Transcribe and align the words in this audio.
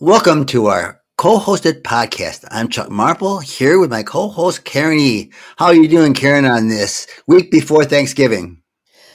Welcome 0.00 0.44
to 0.46 0.66
our 0.66 1.00
co-hosted 1.16 1.80
podcast. 1.80 2.44
I'm 2.50 2.68
Chuck 2.68 2.90
Marple 2.90 3.38
here 3.38 3.78
with 3.78 3.90
my 3.90 4.02
co-host 4.02 4.66
Karen 4.66 4.98
E. 4.98 5.32
How 5.56 5.68
are 5.68 5.74
you 5.74 5.88
doing, 5.88 6.12
Karen, 6.12 6.44
on 6.44 6.68
this 6.68 7.06
week 7.26 7.50
before 7.50 7.82
Thanksgiving? 7.82 8.60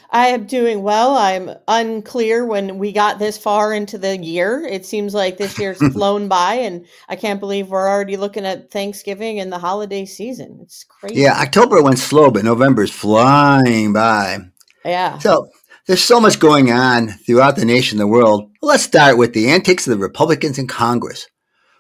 I 0.10 0.30
am 0.30 0.48
doing 0.48 0.82
well. 0.82 1.16
I'm 1.16 1.52
unclear 1.68 2.48
when 2.48 2.80
we 2.80 2.92
got 2.94 3.20
this 3.20 3.38
far 3.38 3.74
into 3.74 4.00
the 4.00 4.18
year. 4.18 4.66
It 4.66 4.84
seems 4.84 5.14
like 5.14 5.38
this 5.38 5.60
year's 5.60 5.78
flown 5.94 6.28
by, 6.28 6.56
and 6.56 6.88
I 7.08 7.16
can't 7.16 7.40
believe 7.40 7.68
we're 7.70 7.88
already 7.88 8.18
looking 8.18 8.48
at 8.48 8.72
Thanksgiving 8.72 9.40
and 9.40 9.54
the 9.54 9.60
holiday 9.60 10.06
season. 10.06 10.58
It's 10.64 10.84
crazy. 10.84 11.22
Yeah, 11.22 11.40
October 11.40 11.84
went 11.84 12.00
slow, 12.00 12.32
but 12.32 12.44
November's 12.44 12.90
flying 12.92 13.94
by. 13.94 14.40
Yeah. 14.84 15.20
So 15.20 15.48
there's 15.88 16.04
so 16.04 16.20
much 16.20 16.40
going 16.40 16.72
on 16.72 17.08
throughout 17.10 17.56
the 17.56 17.66
nation 17.66 18.00
and 18.00 18.02
the 18.02 18.12
world. 18.12 18.52
Let's 18.62 18.84
start 18.84 19.18
with 19.18 19.34
the 19.34 19.50
antics 19.50 19.88
of 19.88 19.92
the 19.92 20.04
Republicans 20.04 20.60
in 20.60 20.68
Congress. 20.68 21.28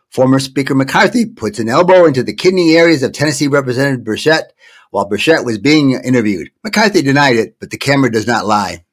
Former 0.10 0.40
Speaker 0.40 0.76
McCarthy 0.76 1.26
puts 1.26 1.60
an 1.60 1.70
elbow 1.70 2.06
into 2.06 2.24
the 2.24 2.34
kidney 2.34 2.76
areas 2.76 3.04
of 3.04 3.14
Tennessee 3.14 3.48
Representative 3.48 4.04
Burchett 4.04 4.52
while 4.90 5.10
Burchett 5.10 5.46
was 5.46 5.58
being 5.58 5.92
interviewed. 5.92 6.50
McCarthy 6.64 7.02
denied 7.02 7.38
it, 7.38 7.58
but 7.60 7.70
the 7.70 7.78
camera 7.78 8.12
does 8.12 8.28
not 8.28 8.46
lie. 8.46 8.84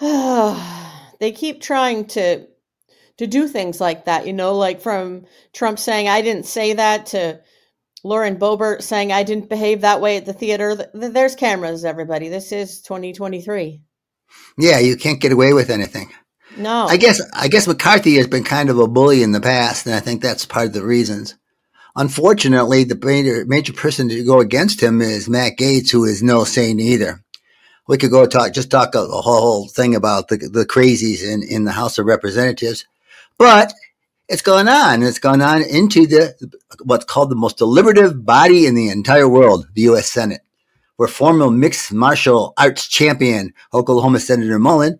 they 1.20 1.32
keep 1.32 1.60
trying 1.60 2.06
to 2.06 2.46
to 3.16 3.26
do 3.26 3.48
things 3.48 3.80
like 3.80 4.04
that, 4.04 4.26
you 4.26 4.34
know, 4.34 4.54
like 4.54 4.82
from 4.82 5.24
Trump 5.54 5.78
saying 5.78 6.06
I 6.06 6.20
didn't 6.20 6.44
say 6.44 6.74
that 6.74 7.06
to 7.06 7.40
Lauren 8.06 8.38
Boebert 8.38 8.82
saying 8.82 9.12
I 9.12 9.24
didn't 9.24 9.48
behave 9.48 9.80
that 9.80 10.00
way 10.00 10.16
at 10.16 10.26
the 10.26 10.32
theater. 10.32 10.76
There's 10.94 11.34
cameras, 11.34 11.84
everybody. 11.84 12.28
This 12.28 12.52
is 12.52 12.80
2023. 12.82 13.80
Yeah, 14.56 14.78
you 14.78 14.96
can't 14.96 15.20
get 15.20 15.32
away 15.32 15.52
with 15.52 15.70
anything. 15.70 16.12
No. 16.56 16.86
I 16.86 16.96
guess 16.96 17.20
I 17.34 17.48
guess 17.48 17.66
McCarthy 17.66 18.16
has 18.16 18.28
been 18.28 18.44
kind 18.44 18.70
of 18.70 18.78
a 18.78 18.86
bully 18.86 19.22
in 19.22 19.32
the 19.32 19.40
past, 19.40 19.86
and 19.86 19.94
I 19.94 20.00
think 20.00 20.22
that's 20.22 20.46
part 20.46 20.68
of 20.68 20.72
the 20.72 20.84
reasons. 20.84 21.34
Unfortunately, 21.96 22.84
the 22.84 22.98
major, 23.02 23.44
major 23.46 23.72
person 23.72 24.08
to 24.08 24.24
go 24.24 24.40
against 24.40 24.82
him 24.82 25.00
is 25.00 25.28
Matt 25.28 25.56
Gaetz, 25.58 25.90
who 25.90 26.04
is 26.04 26.22
no 26.22 26.44
saint 26.44 26.80
either. 26.80 27.22
We 27.88 27.98
could 27.98 28.10
go 28.10 28.26
talk, 28.26 28.52
just 28.52 28.70
talk 28.70 28.94
a, 28.94 29.00
a 29.00 29.20
whole 29.22 29.68
thing 29.68 29.94
about 29.94 30.28
the, 30.28 30.36
the 30.36 30.66
crazies 30.66 31.24
in, 31.24 31.42
in 31.42 31.64
the 31.64 31.72
House 31.72 31.98
of 31.98 32.06
Representatives, 32.06 32.84
but 33.38 33.72
it's 34.28 34.42
gone 34.42 34.68
on. 34.68 35.02
It's 35.02 35.18
gone 35.18 35.40
on 35.40 35.62
into 35.62 36.06
the 36.06 36.34
what's 36.82 37.04
called 37.04 37.30
the 37.30 37.36
most 37.36 37.58
deliberative 37.58 38.24
body 38.24 38.66
in 38.66 38.74
the 38.74 38.88
entire 38.88 39.28
world, 39.28 39.68
the 39.74 39.82
U.S. 39.82 40.10
Senate, 40.10 40.42
where 40.96 41.08
former 41.08 41.50
mixed 41.50 41.92
martial 41.92 42.52
arts 42.58 42.88
champion 42.88 43.52
Oklahoma 43.72 44.20
Senator 44.20 44.58
Mullin 44.58 44.98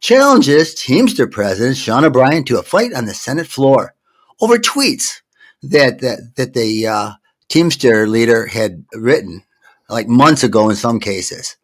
challenges 0.00 0.74
Teamster 0.74 1.26
President 1.26 1.76
Sean 1.76 2.04
O'Brien 2.04 2.44
to 2.44 2.58
a 2.58 2.62
fight 2.62 2.92
on 2.94 3.04
the 3.04 3.14
Senate 3.14 3.46
floor 3.46 3.94
over 4.40 4.56
tweets 4.56 5.20
that 5.62 6.00
that 6.00 6.34
that 6.36 6.54
the 6.54 6.86
uh, 6.86 7.12
Teamster 7.48 8.08
leader 8.08 8.46
had 8.46 8.84
written 8.94 9.44
like 9.88 10.08
months 10.08 10.42
ago 10.42 10.70
in 10.70 10.76
some 10.76 10.98
cases. 10.98 11.56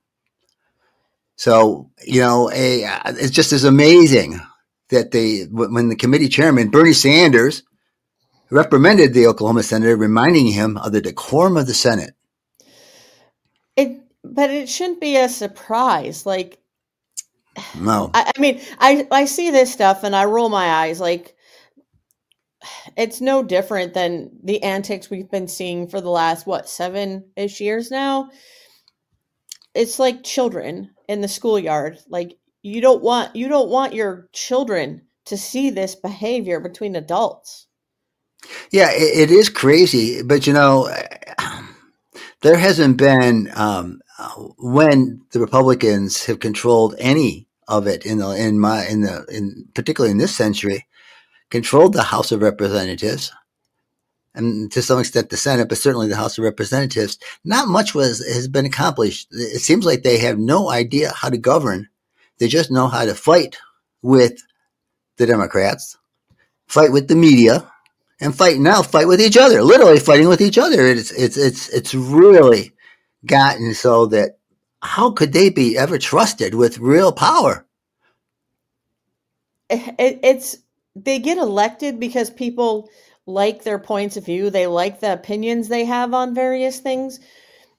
So 1.36 1.90
you 2.04 2.20
know, 2.20 2.50
a, 2.52 2.84
it's 3.06 3.30
just 3.30 3.52
as 3.52 3.64
amazing 3.64 4.40
that 4.90 5.10
they 5.10 5.42
when 5.50 5.88
the 5.88 5.96
committee 5.96 6.28
chairman 6.28 6.70
Bernie 6.70 6.92
Sanders 6.92 7.62
reprimanded 8.50 9.12
the 9.12 9.26
Oklahoma 9.26 9.62
senator, 9.62 9.96
reminding 9.96 10.46
him 10.46 10.76
of 10.78 10.92
the 10.92 11.00
decorum 11.00 11.56
of 11.56 11.66
the 11.66 11.74
Senate. 11.74 12.14
It, 13.76 14.00
but 14.24 14.50
it 14.50 14.68
shouldn't 14.68 15.00
be 15.00 15.16
a 15.16 15.28
surprise. 15.28 16.26
Like, 16.26 16.58
no, 17.78 18.10
I, 18.14 18.32
I 18.34 18.40
mean, 18.40 18.60
I 18.78 19.06
I 19.10 19.24
see 19.26 19.50
this 19.50 19.72
stuff 19.72 20.04
and 20.04 20.14
I 20.14 20.24
roll 20.24 20.48
my 20.48 20.66
eyes. 20.66 21.00
Like, 21.00 21.36
it's 22.96 23.20
no 23.20 23.42
different 23.42 23.94
than 23.94 24.30
the 24.42 24.62
antics 24.62 25.10
we've 25.10 25.30
been 25.30 25.48
seeing 25.48 25.88
for 25.88 26.00
the 26.00 26.10
last 26.10 26.46
what 26.46 26.68
seven 26.68 27.30
ish 27.36 27.60
years 27.60 27.90
now. 27.90 28.30
It's 29.74 29.98
like 29.98 30.24
children 30.24 30.90
in 31.08 31.20
the 31.20 31.28
schoolyard. 31.28 31.98
Like 32.08 32.36
you 32.62 32.80
don't 32.80 33.02
want 33.02 33.36
you 33.36 33.48
don't 33.48 33.68
want 33.68 33.94
your 33.94 34.28
children 34.32 35.02
to 35.26 35.36
see 35.36 35.70
this 35.70 35.94
behavior 35.94 36.60
between 36.60 36.96
adults. 36.96 37.66
Yeah, 38.70 38.90
it, 38.92 39.30
it 39.30 39.30
is 39.30 39.48
crazy, 39.48 40.22
but 40.22 40.46
you 40.46 40.52
know, 40.52 40.88
there 42.42 42.56
hasn't 42.56 42.96
been 42.96 43.50
um, 43.54 44.00
when 44.58 45.22
the 45.32 45.40
Republicans 45.40 46.24
have 46.26 46.40
controlled 46.40 46.94
any 46.98 47.48
of 47.66 47.86
it 47.86 48.06
in 48.06 48.18
the 48.18 48.30
in 48.30 48.58
my 48.58 48.86
in 48.86 49.02
the 49.02 49.24
in 49.26 49.68
particularly 49.74 50.10
in 50.12 50.18
this 50.18 50.34
century 50.34 50.86
controlled 51.50 51.92
the 51.92 52.02
House 52.02 52.32
of 52.32 52.42
Representatives 52.42 53.32
and 54.34 54.70
to 54.72 54.82
some 54.82 55.00
extent 55.00 55.30
the 55.30 55.36
Senate, 55.36 55.68
but 55.68 55.78
certainly 55.78 56.06
the 56.06 56.16
House 56.16 56.38
of 56.38 56.44
Representatives, 56.44 57.18
not 57.44 57.68
much 57.68 57.94
was 57.94 58.24
has 58.26 58.48
been 58.48 58.66
accomplished. 58.66 59.28
It 59.32 59.60
seems 59.60 59.84
like 59.84 60.02
they 60.02 60.18
have 60.18 60.38
no 60.38 60.70
idea 60.70 61.12
how 61.12 61.28
to 61.28 61.38
govern. 61.38 61.88
They 62.38 62.48
just 62.48 62.70
know 62.70 62.88
how 62.88 63.04
to 63.04 63.14
fight 63.14 63.56
with 64.02 64.40
the 65.16 65.26
Democrats, 65.26 65.96
fight 66.66 66.92
with 66.92 67.08
the 67.08 67.16
media, 67.16 67.70
and 68.20 68.34
fight 68.34 68.58
now 68.58 68.82
fight 68.82 69.08
with 69.08 69.20
each 69.20 69.36
other. 69.36 69.62
Literally 69.62 70.00
fighting 70.00 70.28
with 70.28 70.40
each 70.40 70.58
other. 70.58 70.86
It's 70.86 71.10
it's 71.10 71.36
it's 71.36 71.68
it's 71.70 71.94
really 71.94 72.72
gotten 73.26 73.74
so 73.74 74.06
that 74.06 74.38
how 74.80 75.10
could 75.10 75.32
they 75.32 75.50
be 75.50 75.76
ever 75.76 75.98
trusted 75.98 76.54
with 76.54 76.78
real 76.78 77.12
power? 77.12 77.66
Eh, 79.70 79.92
it, 79.98 80.20
it's 80.22 80.58
they 80.94 81.18
get 81.18 81.38
elected 81.38 82.00
because 82.00 82.30
people 82.30 82.88
like 83.26 83.62
their 83.62 83.78
points 83.78 84.16
of 84.16 84.24
view, 84.24 84.50
they 84.50 84.66
like 84.66 85.00
the 85.00 85.12
opinions 85.12 85.68
they 85.68 85.84
have 85.84 86.14
on 86.14 86.34
various 86.34 86.80
things. 86.80 87.20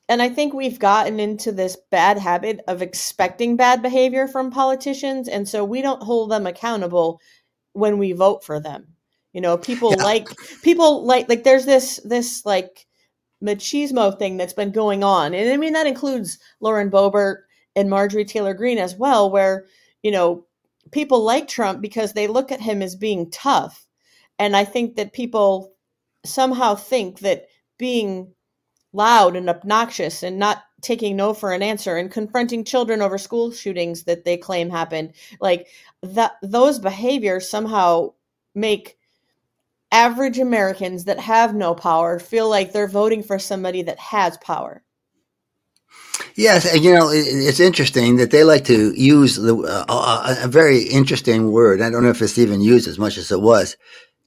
And 0.09 0.23
I 0.23 0.29
think 0.29 0.53
we've 0.53 0.79
gotten 0.79 1.19
into 1.19 1.51
this 1.51 1.77
bad 1.91 2.17
habit 2.17 2.61
of 2.67 2.81
expecting 2.81 3.55
bad 3.55 3.83
behavior 3.83 4.27
from 4.27 4.49
politicians. 4.49 5.27
And 5.27 5.47
so 5.47 5.63
we 5.63 5.83
don't 5.83 6.01
hold 6.01 6.31
them 6.31 6.47
accountable 6.47 7.21
when 7.73 7.99
we 7.99 8.13
vote 8.13 8.43
for 8.43 8.59
them. 8.59 8.87
You 9.33 9.41
know, 9.41 9.55
people 9.55 9.93
yeah. 9.95 10.03
like, 10.03 10.27
people 10.63 11.05
like, 11.05 11.29
like 11.29 11.43
there's 11.43 11.65
this, 11.65 11.99
this 12.03 12.43
like 12.43 12.87
machismo 13.43 14.17
thing 14.17 14.37
that's 14.37 14.53
been 14.53 14.71
going 14.71 15.03
on. 15.03 15.35
And 15.35 15.51
I 15.51 15.57
mean, 15.57 15.73
that 15.73 15.85
includes 15.85 16.39
Lauren 16.59 16.89
Boebert 16.89 17.43
and 17.75 17.87
Marjorie 17.87 18.25
Taylor 18.25 18.55
Greene 18.55 18.79
as 18.79 18.95
well, 18.95 19.29
where, 19.29 19.67
you 20.01 20.09
know, 20.09 20.47
people 20.91 21.23
like 21.23 21.47
Trump 21.47 21.81
because 21.81 22.13
they 22.13 22.25
look 22.25 22.51
at 22.51 22.59
him 22.59 22.81
as 22.81 22.95
being 22.95 23.29
tough. 23.29 23.85
And 24.39 24.57
I 24.57 24.65
think 24.65 24.95
that 24.95 25.13
people 25.13 25.73
somehow 26.25 26.73
think 26.73 27.19
that 27.19 27.45
being 27.77 28.33
loud 28.93 29.35
and 29.35 29.49
obnoxious 29.49 30.23
and 30.23 30.39
not 30.39 30.63
taking 30.81 31.15
no 31.15 31.33
for 31.33 31.51
an 31.51 31.61
answer 31.61 31.97
and 31.97 32.11
confronting 32.11 32.63
children 32.63 33.01
over 33.01 33.17
school 33.17 33.51
shootings 33.51 34.03
that 34.03 34.23
they 34.23 34.37
claim 34.37 34.69
happened 34.69 35.13
like 35.41 35.67
that 36.01 36.33
those 36.41 36.79
behaviors 36.79 37.49
somehow 37.49 38.11
make 38.55 38.97
average 39.91 40.39
Americans 40.39 41.05
that 41.05 41.19
have 41.19 41.55
no 41.55 41.73
power 41.73 42.19
feel 42.19 42.49
like 42.49 42.71
they're 42.71 42.87
voting 42.87 43.23
for 43.23 43.39
somebody 43.39 43.81
that 43.81 43.99
has 43.99 44.37
power. 44.37 44.83
Yes, 46.35 46.71
and 46.71 46.83
you 46.83 46.93
know 46.93 47.09
it's 47.11 47.59
interesting 47.59 48.17
that 48.17 48.31
they 48.31 48.43
like 48.43 48.65
to 48.65 48.93
use 48.93 49.35
the, 49.35 49.55
uh, 49.57 50.35
a 50.43 50.47
very 50.47 50.83
interesting 50.83 51.51
word. 51.51 51.81
I 51.81 51.89
don't 51.89 52.03
know 52.03 52.09
if 52.09 52.21
it's 52.21 52.37
even 52.37 52.61
used 52.61 52.87
as 52.87 52.99
much 52.99 53.17
as 53.17 53.31
it 53.31 53.41
was 53.41 53.75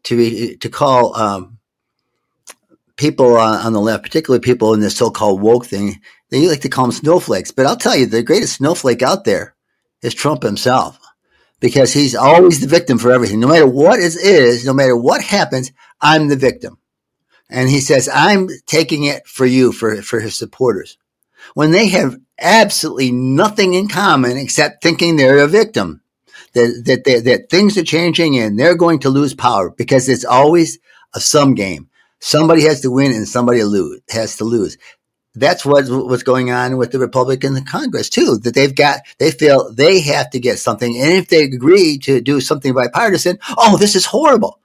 to 0.04 0.16
be, 0.16 0.56
to 0.56 0.68
call 0.68 1.16
um, 1.16 1.58
people 3.02 3.36
on, 3.36 3.72
the 3.72 3.80
left, 3.80 4.04
particularly 4.04 4.40
people 4.40 4.74
in 4.74 4.80
this 4.80 4.96
so-called 4.96 5.42
woke 5.42 5.66
thing. 5.66 6.00
They 6.30 6.46
like 6.48 6.60
to 6.60 6.68
call 6.68 6.84
them 6.84 6.92
snowflakes. 6.92 7.50
But 7.50 7.66
I'll 7.66 7.76
tell 7.76 7.96
you, 7.96 8.06
the 8.06 8.22
greatest 8.22 8.54
snowflake 8.54 9.02
out 9.02 9.24
there 9.24 9.56
is 10.02 10.14
Trump 10.14 10.44
himself, 10.44 11.00
because 11.58 11.92
he's 11.92 12.14
always 12.14 12.60
the 12.60 12.68
victim 12.68 12.98
for 12.98 13.10
everything. 13.10 13.40
No 13.40 13.48
matter 13.48 13.66
what 13.66 13.98
it 13.98 14.14
is, 14.14 14.64
no 14.64 14.72
matter 14.72 14.96
what 14.96 15.20
happens, 15.20 15.72
I'm 16.00 16.28
the 16.28 16.36
victim, 16.36 16.78
and 17.50 17.68
he 17.68 17.80
says 17.80 18.08
I'm 18.12 18.48
taking 18.66 19.04
it 19.04 19.26
for 19.26 19.46
you, 19.46 19.72
for 19.72 20.00
for 20.02 20.20
his 20.20 20.36
supporters 20.36 20.96
when 21.54 21.72
they 21.72 21.88
have 21.88 22.16
absolutely 22.38 23.10
nothing 23.10 23.74
in 23.74 23.88
common 23.88 24.36
except 24.36 24.82
thinking 24.82 25.16
they're 25.16 25.38
a 25.38 25.48
victim. 25.48 26.00
That, 26.54 26.82
that, 26.84 27.04
that, 27.04 27.24
that 27.24 27.50
things 27.50 27.78
are 27.78 27.82
changing 27.82 28.38
and 28.38 28.58
they're 28.58 28.76
going 28.76 28.98
to 29.00 29.08
lose 29.08 29.32
power 29.32 29.70
because 29.70 30.06
it's 30.06 30.26
always 30.26 30.78
a 31.14 31.20
sum 31.20 31.54
game. 31.54 31.88
Somebody 32.24 32.62
has 32.62 32.80
to 32.82 32.90
win 32.90 33.12
and 33.12 33.26
somebody 33.26 33.62
lose, 33.64 34.00
has 34.10 34.36
to 34.36 34.44
lose. 34.44 34.78
That's 35.34 35.64
what, 35.64 35.86
what's 35.88 36.22
going 36.22 36.50
on 36.50 36.76
with 36.76 36.92
the 36.92 36.98
Republican 36.98 37.62
Congress 37.64 38.08
too, 38.08 38.38
that 38.38 38.54
they've 38.54 38.74
got, 38.74 39.00
they 39.18 39.30
feel 39.30 39.72
they 39.72 40.00
have 40.00 40.30
to 40.30 40.40
get 40.40 40.58
something. 40.58 40.96
And 40.98 41.12
if 41.12 41.28
they 41.28 41.42
agree 41.42 41.98
to 41.98 42.20
do 42.20 42.40
something 42.40 42.74
bipartisan, 42.74 43.38
oh, 43.56 43.76
this 43.78 43.96
is 43.96 44.06
horrible. 44.06 44.60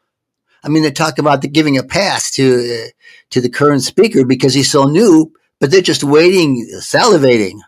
I 0.63 0.69
mean, 0.69 0.83
they 0.83 0.92
talk 0.92 1.19
about 1.19 1.42
the 1.42 1.48
giving 1.48 1.77
a 1.77 1.83
pass 1.83 2.31
to, 2.31 2.83
uh, 2.86 2.88
to 3.30 3.42
the 3.42 3.50
current 3.50 3.83
speaker 3.83 4.25
because 4.25 4.53
he's 4.53 4.71
so 4.71 4.86
new 4.86 5.31
but 5.60 5.71
they're 5.71 5.81
just 5.81 6.03
waiting, 6.03 6.68
salivating 6.80 7.60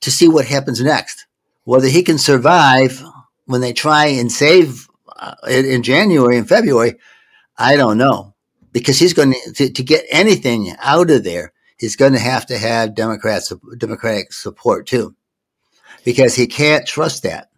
to 0.00 0.10
see 0.10 0.28
what 0.28 0.46
happens 0.46 0.80
next. 0.80 1.26
Whether 1.64 1.88
he 1.88 2.02
can 2.02 2.18
survive 2.18 3.02
when 3.46 3.60
they 3.60 3.72
try 3.72 4.06
and 4.06 4.30
save 4.30 4.88
uh, 5.16 5.34
in, 5.48 5.64
in, 5.64 5.82
January 5.82 6.36
and 6.36 6.48
February, 6.48 6.96
I 7.56 7.76
don't 7.76 7.98
know 7.98 8.31
because 8.72 8.98
he's 8.98 9.14
going 9.14 9.34
to, 9.54 9.70
to 9.70 9.82
get 9.82 10.04
anything 10.10 10.74
out 10.80 11.10
of 11.10 11.24
there. 11.24 11.52
He's 11.78 11.96
going 11.96 12.12
to 12.12 12.18
have 12.18 12.46
to 12.46 12.58
have 12.58 12.94
Democrats 12.94 13.52
Democratic 13.78 14.32
support 14.32 14.86
too, 14.86 15.14
because 16.04 16.34
he 16.34 16.46
can't 16.46 16.86
trust 16.86 17.22
that. 17.24 17.50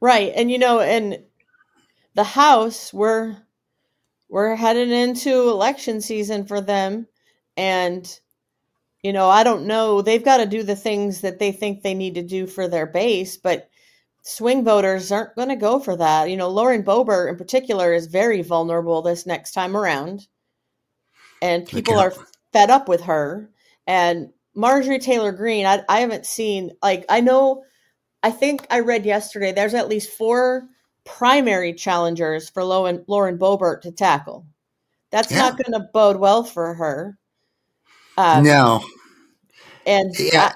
Right, 0.00 0.32
and 0.34 0.50
you 0.50 0.58
know, 0.58 0.80
and 0.80 1.22
the 2.14 2.24
House, 2.24 2.92
we're 2.92 3.36
we're 4.28 4.56
heading 4.56 4.90
into 4.90 5.48
election 5.48 6.00
season 6.00 6.46
for 6.46 6.60
them, 6.60 7.06
and 7.56 8.18
you 9.02 9.12
know, 9.12 9.28
I 9.28 9.44
don't 9.44 9.66
know. 9.66 10.00
They've 10.00 10.24
got 10.24 10.38
to 10.38 10.46
do 10.46 10.62
the 10.62 10.76
things 10.76 11.20
that 11.20 11.38
they 11.38 11.52
think 11.52 11.82
they 11.82 11.94
need 11.94 12.14
to 12.14 12.22
do 12.22 12.46
for 12.46 12.66
their 12.68 12.86
base, 12.86 13.36
but 13.36 13.68
swing 14.22 14.64
voters 14.64 15.10
aren't 15.12 15.34
going 15.34 15.48
to 15.48 15.56
go 15.56 15.78
for 15.78 15.96
that. 15.96 16.30
You 16.30 16.36
know, 16.36 16.48
Lauren 16.48 16.82
Boebert 16.82 17.28
in 17.28 17.36
particular 17.36 17.92
is 17.92 18.06
very 18.06 18.42
vulnerable 18.42 19.02
this 19.02 19.26
next 19.26 19.52
time 19.52 19.76
around. 19.76 20.26
And 21.40 21.66
people 21.66 21.98
are 21.98 22.14
fed 22.52 22.70
up 22.70 22.88
with 22.88 23.02
her. 23.02 23.50
And 23.86 24.30
Marjorie 24.54 25.00
Taylor 25.00 25.32
Greene, 25.32 25.66
I, 25.66 25.82
I 25.88 26.00
haven't 26.00 26.26
seen, 26.26 26.70
like, 26.82 27.04
I 27.08 27.20
know, 27.20 27.64
I 28.22 28.30
think 28.30 28.66
I 28.70 28.80
read 28.80 29.04
yesterday 29.04 29.50
there's 29.50 29.74
at 29.74 29.88
least 29.88 30.10
four 30.10 30.68
primary 31.04 31.72
challengers 31.72 32.48
for 32.48 32.62
Lauren, 32.62 33.04
Lauren 33.08 33.38
Boebert 33.38 33.80
to 33.82 33.90
tackle. 33.90 34.46
That's 35.10 35.32
yeah. 35.32 35.38
not 35.38 35.58
going 35.58 35.72
to 35.72 35.88
bode 35.92 36.16
well 36.16 36.44
for 36.44 36.74
her. 36.74 37.18
Um, 38.16 38.44
no. 38.44 38.84
And 39.84 40.14
yeah. 40.16 40.52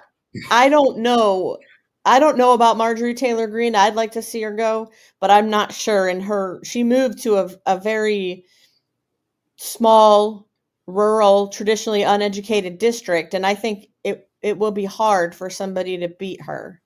I, 0.51 0.67
I 0.67 0.69
don't 0.69 0.99
know. 0.99 1.59
I 2.07 2.21
don't 2.21 2.39
know 2.39 2.55
about 2.55 2.77
Marjorie 2.77 3.15
Taylor 3.15 3.49
Greene. 3.49 3.75
I'd 3.75 3.97
like 3.97 4.13
to 4.13 4.23
see 4.23 4.41
her 4.43 4.53
go, 4.53 4.91
but 5.21 5.31
I'm 5.31 5.51
not 5.51 5.73
sure. 5.73 6.09
And 6.09 6.23
her, 6.23 6.61
she 6.65 6.85
moved 6.85 7.23
to 7.25 7.37
a, 7.37 7.51
a 7.67 7.79
very 7.79 8.45
small, 9.57 10.49
rural, 10.87 11.49
traditionally 11.49 12.03
uneducated 12.03 12.79
district, 12.79 13.35
and 13.35 13.45
I 13.45 13.55
think 13.55 13.89
it 14.05 14.29
it 14.41 14.57
will 14.57 14.71
be 14.71 14.85
hard 14.85 15.35
for 15.35 15.51
somebody 15.51 15.99
to 15.99 16.09
beat 16.09 16.43
her. 16.43 16.81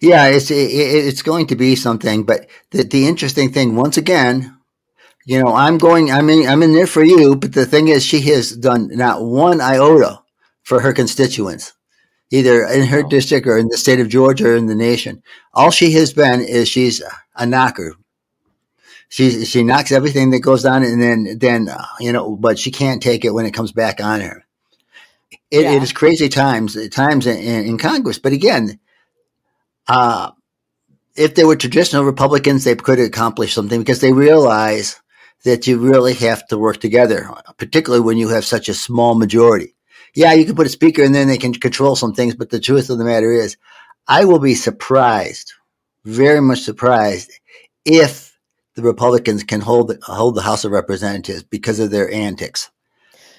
Yeah, 0.00 0.26
it's 0.26 0.50
it, 0.50 0.54
it's 0.54 1.22
going 1.22 1.48
to 1.48 1.56
be 1.56 1.76
something. 1.76 2.24
But 2.24 2.46
the 2.70 2.84
the 2.84 3.06
interesting 3.06 3.52
thing, 3.52 3.76
once 3.76 3.98
again, 3.98 4.56
you 5.26 5.42
know, 5.42 5.54
I'm 5.54 5.78
going. 5.78 6.10
I'm 6.10 6.30
in. 6.30 6.48
I'm 6.48 6.62
in 6.62 6.72
there 6.72 6.86
for 6.86 7.04
you. 7.04 7.36
But 7.36 7.52
the 7.52 7.66
thing 7.66 7.88
is, 7.88 8.04
she 8.04 8.20
has 8.22 8.52
done 8.56 8.88
not 8.92 9.22
one 9.22 9.60
iota 9.60 10.20
for 10.62 10.80
her 10.80 10.92
constituents, 10.92 11.72
either 12.30 12.64
in 12.66 12.86
her 12.86 13.04
oh. 13.04 13.08
district 13.08 13.46
or 13.46 13.58
in 13.58 13.68
the 13.68 13.76
state 13.76 14.00
of 14.00 14.08
Georgia 14.08 14.50
or 14.50 14.56
in 14.56 14.66
the 14.66 14.74
nation. 14.74 15.22
All 15.52 15.70
she 15.70 15.92
has 15.92 16.12
been 16.12 16.40
is 16.40 16.68
she's 16.68 17.02
a 17.36 17.46
knocker. 17.46 17.94
She 19.08 19.44
she 19.44 19.62
knocks 19.62 19.92
everything 19.92 20.30
that 20.30 20.40
goes 20.40 20.64
on, 20.64 20.82
and 20.82 21.00
then 21.00 21.38
then 21.38 21.68
uh, 21.68 21.86
you 22.00 22.12
know, 22.12 22.36
but 22.36 22.58
she 22.58 22.70
can't 22.70 23.02
take 23.02 23.24
it 23.24 23.32
when 23.32 23.46
it 23.46 23.54
comes 23.54 23.70
back 23.70 24.00
on 24.00 24.20
her. 24.20 24.44
It, 25.50 25.62
yeah. 25.62 25.72
it 25.72 25.82
is 25.82 25.92
crazy 25.92 26.28
times 26.28 26.76
times 26.88 27.26
in, 27.26 27.66
in 27.66 27.78
Congress. 27.78 28.18
But 28.18 28.32
again, 28.32 28.80
uh, 29.86 30.32
if 31.16 31.34
they 31.34 31.44
were 31.44 31.56
traditional 31.56 32.04
Republicans, 32.04 32.64
they 32.64 32.74
could 32.74 32.98
accomplish 32.98 33.54
something 33.54 33.80
because 33.80 34.00
they 34.00 34.12
realize 34.12 35.00
that 35.44 35.66
you 35.66 35.78
really 35.78 36.14
have 36.14 36.46
to 36.48 36.58
work 36.58 36.80
together, 36.80 37.28
particularly 37.58 38.04
when 38.04 38.16
you 38.16 38.28
have 38.30 38.44
such 38.44 38.68
a 38.68 38.74
small 38.74 39.14
majority. 39.14 39.73
Yeah, 40.14 40.32
you 40.32 40.44
can 40.44 40.54
put 40.54 40.66
a 40.66 40.70
speaker 40.70 41.02
and 41.02 41.14
then 41.14 41.26
they 41.26 41.38
can 41.38 41.52
control 41.52 41.96
some 41.96 42.14
things, 42.14 42.34
but 42.34 42.50
the 42.50 42.60
truth 42.60 42.90
of 42.90 42.98
the 42.98 43.04
matter 43.04 43.32
is, 43.32 43.56
I 44.06 44.24
will 44.24 44.38
be 44.38 44.54
surprised, 44.54 45.52
very 46.04 46.40
much 46.40 46.60
surprised, 46.60 47.32
if 47.84 48.38
the 48.74 48.82
Republicans 48.82 49.44
can 49.44 49.60
hold 49.60 49.96
hold 50.02 50.34
the 50.34 50.42
House 50.42 50.64
of 50.64 50.72
Representatives 50.72 51.42
because 51.42 51.80
of 51.80 51.90
their 51.90 52.10
antics 52.12 52.70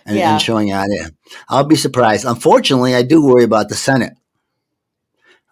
and, 0.06 0.18
yeah. 0.18 0.33
and 0.33 0.42
showing 0.42 0.72
out 0.72 0.88
there. 0.89 1.12
I'll 1.50 1.66
be 1.66 1.75
surprised. 1.75 2.25
Unfortunately, 2.25 2.95
I 2.95 3.04
do 3.04 3.25
worry 3.25 3.44
about 3.44 3.69
the 3.69 3.75
Senate. 3.75 4.13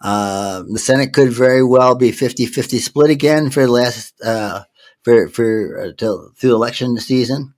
Uh, 0.02 0.64
the 0.68 0.80
Senate 0.80 1.14
could 1.14 1.32
very 1.32 1.64
well 1.64 1.96
be 1.96 2.12
50-50 2.12 2.80
split 2.80 3.10
again 3.10 3.50
for 3.50 3.62
the 3.62 3.72
last 3.72 4.14
uh, 4.22 4.64
for 5.02 5.30
for 5.30 5.80
uh, 5.80 5.92
till, 5.98 6.32
through 6.38 6.56
election 6.56 6.98
season, 6.98 7.53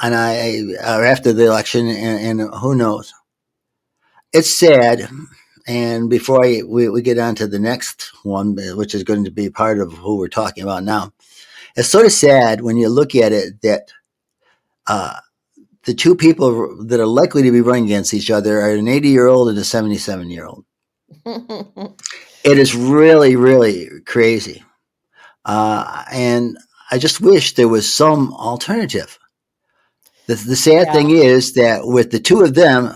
and 0.00 0.14
I 0.14 0.60
or 0.84 1.04
after 1.04 1.32
the 1.32 1.46
election, 1.46 1.86
and, 1.88 2.40
and 2.40 2.54
who 2.54 2.74
knows? 2.74 3.12
It's 4.32 4.50
sad. 4.50 5.08
And 5.66 6.08
before 6.08 6.44
I, 6.44 6.62
we, 6.64 6.88
we 6.88 7.02
get 7.02 7.18
on 7.18 7.34
to 7.36 7.46
the 7.46 7.58
next 7.58 8.12
one, 8.22 8.56
which 8.76 8.94
is 8.94 9.02
going 9.02 9.24
to 9.24 9.32
be 9.32 9.50
part 9.50 9.80
of 9.80 9.92
who 9.92 10.16
we're 10.16 10.28
talking 10.28 10.62
about 10.62 10.84
now, 10.84 11.12
it's 11.74 11.88
sort 11.88 12.06
of 12.06 12.12
sad 12.12 12.60
when 12.60 12.76
you 12.76 12.88
look 12.88 13.14
at 13.14 13.32
it 13.32 13.60
that 13.62 13.90
uh, 14.86 15.18
the 15.84 15.94
two 15.94 16.14
people 16.14 16.84
that 16.84 17.00
are 17.00 17.06
likely 17.06 17.42
to 17.42 17.50
be 17.50 17.60
running 17.60 17.84
against 17.84 18.14
each 18.14 18.30
other 18.30 18.60
are 18.60 18.74
an 18.74 18.88
80 18.88 19.08
year 19.08 19.26
old 19.26 19.48
and 19.48 19.58
a 19.58 19.64
77 19.64 20.30
year 20.30 20.46
old. 20.46 20.64
it 21.26 22.58
is 22.58 22.74
really, 22.74 23.36
really 23.36 23.88
crazy. 24.04 24.62
Uh, 25.44 26.04
and 26.12 26.58
I 26.90 26.98
just 26.98 27.20
wish 27.20 27.54
there 27.54 27.68
was 27.68 27.92
some 27.92 28.32
alternative. 28.34 29.18
The, 30.26 30.34
the 30.34 30.56
sad 30.56 30.88
yeah. 30.88 30.92
thing 30.92 31.10
is 31.10 31.54
that 31.54 31.86
with 31.86 32.10
the 32.10 32.18
two 32.18 32.42
of 32.42 32.54
them, 32.54 32.92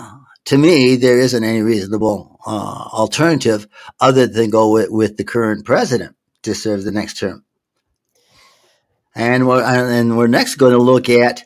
to 0.47 0.59
me, 0.59 0.97
there 0.97 1.19
isn't 1.19 1.45
any 1.45 1.63
reasonable 1.63 2.41
uh, 2.45 2.89
alternative 2.93 3.69
other 4.01 4.27
than 4.27 4.51
go 4.51 4.73
with, 4.73 4.91
with 4.91 5.17
the 5.17 5.25
current 5.25 5.65
president 5.65 6.17
to 6.43 6.55
serve 6.55 6.83
the 6.83 6.91
next 6.91 7.19
term. 7.19 7.45
And 9.15 9.47
we're, 9.47 9.63
and 9.63 10.17
we're 10.17 10.29
next 10.29 10.57
going 10.57 10.73
to 10.73 10.79
look 10.79 11.09
at 11.09 11.45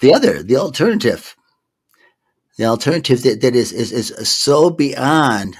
the 0.00 0.14
other, 0.14 0.42
the 0.42 0.56
alternative. 0.56 1.34
The 2.56 2.66
alternative 2.66 3.22
that, 3.22 3.40
that 3.40 3.56
is, 3.56 3.72
is, 3.72 3.92
is 3.92 4.28
so 4.28 4.70
beyond 4.70 5.56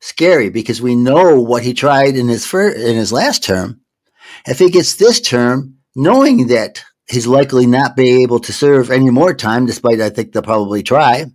scary 0.00 0.50
because 0.50 0.82
we 0.82 0.96
know 0.96 1.40
what 1.40 1.62
he 1.62 1.74
tried 1.74 2.16
in 2.16 2.28
his 2.28 2.44
first, 2.44 2.78
in 2.78 2.96
his 2.96 3.12
last 3.12 3.44
term. 3.44 3.80
If 4.46 4.58
he 4.58 4.68
gets 4.70 4.96
this 4.96 5.20
term, 5.20 5.78
knowing 5.94 6.48
that 6.48 6.84
he's 7.08 7.26
likely 7.26 7.66
not 7.66 7.96
be 7.96 8.22
able 8.22 8.40
to 8.40 8.52
serve 8.52 8.90
any 8.90 9.10
more 9.10 9.34
time, 9.34 9.66
despite 9.66 10.00
I 10.00 10.10
think 10.10 10.32
they'll 10.32 10.42
probably 10.42 10.82
try, 10.82 11.26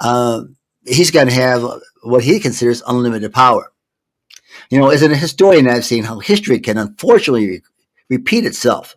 uh, 0.00 0.42
he's 0.86 1.10
going 1.10 1.28
to 1.28 1.34
have 1.34 1.64
what 2.02 2.24
he 2.24 2.40
considers 2.40 2.82
unlimited 2.86 3.32
power. 3.32 3.72
You 4.70 4.78
know, 4.78 4.90
as 4.90 5.02
a 5.02 5.14
historian, 5.14 5.68
I've 5.68 5.84
seen 5.84 6.04
how 6.04 6.18
history 6.18 6.60
can 6.60 6.78
unfortunately 6.78 7.46
re- 7.46 7.62
repeat 8.08 8.44
itself. 8.44 8.96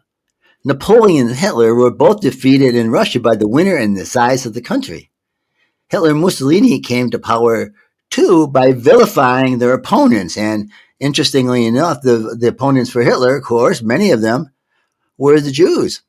Napoleon 0.64 1.28
and 1.28 1.36
Hitler 1.36 1.74
were 1.74 1.92
both 1.92 2.22
defeated 2.22 2.76
in 2.76 2.92
Russia 2.92 3.20
by 3.20 3.36
the 3.36 3.48
winner 3.48 3.78
in 3.78 3.94
the 3.94 4.06
size 4.06 4.46
of 4.46 4.54
the 4.54 4.62
country. 4.62 5.10
Hitler 5.90 6.12
and 6.12 6.22
Mussolini 6.22 6.80
came 6.80 7.10
to 7.10 7.20
power 7.20 7.74
too 8.10 8.48
by 8.48 8.74
vilifying 8.74 9.58
their 9.58 9.74
opponents. 9.74 10.38
And 10.38 10.72
interestingly 11.00 11.66
enough, 11.66 12.02
the, 12.02 12.38
the 12.40 12.50
opponents 12.50 12.92
for 12.92 13.02
Hitler, 13.02 13.38
of 13.38 13.44
course, 13.44 13.82
many 13.82 14.12
of 14.12 14.22
them 14.22 14.52
were 15.22 15.40
the 15.40 15.52
Jews. 15.52 16.02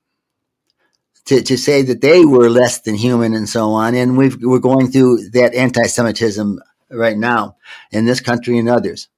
To, 1.26 1.40
to 1.40 1.56
say 1.56 1.82
that 1.82 2.00
they 2.00 2.24
were 2.24 2.50
less 2.50 2.80
than 2.80 2.96
human 2.96 3.34
and 3.34 3.48
so 3.48 3.70
on. 3.70 3.94
And 3.94 4.16
we 4.18 4.26
are 4.26 4.58
going 4.58 4.90
through 4.90 5.30
that 5.30 5.54
anti 5.54 5.84
Semitism 5.84 6.58
right 6.90 7.16
now 7.16 7.56
in 7.92 8.06
this 8.06 8.20
country 8.20 8.58
and 8.58 8.68
others. 8.68 9.08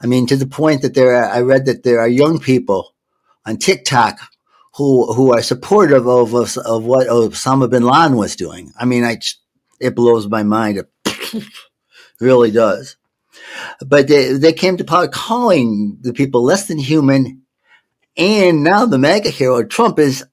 I 0.00 0.06
mean, 0.06 0.26
to 0.28 0.36
the 0.36 0.46
point 0.46 0.82
that 0.82 0.94
there 0.94 1.16
are, 1.16 1.28
I 1.28 1.40
read 1.40 1.66
that 1.66 1.82
there 1.82 1.98
are 1.98 2.08
young 2.08 2.38
people 2.38 2.94
on 3.44 3.56
TikTok 3.56 4.20
who 4.76 5.12
who 5.14 5.32
are 5.32 5.42
supportive 5.42 6.06
of 6.06 6.34
of, 6.34 6.56
of 6.58 6.84
what 6.84 7.08
Osama 7.08 7.68
bin 7.68 7.82
Laden 7.82 8.16
was 8.16 8.36
doing. 8.36 8.72
I 8.78 8.84
mean, 8.84 9.02
I 9.02 9.18
it 9.80 9.96
blows 9.96 10.28
my 10.28 10.42
mind. 10.44 10.78
It 10.78 11.44
really 12.20 12.50
does. 12.50 12.96
But 13.84 14.08
they, 14.08 14.32
they 14.34 14.52
came 14.52 14.76
to 14.76 14.84
power 14.84 15.08
calling 15.08 15.98
the 16.00 16.12
people 16.12 16.44
less 16.44 16.68
than 16.68 16.78
human. 16.78 17.41
And 18.16 18.62
now 18.62 18.86
the 18.86 18.98
MAGA 18.98 19.30
hero 19.30 19.64
Trump 19.64 19.98
is 19.98 20.24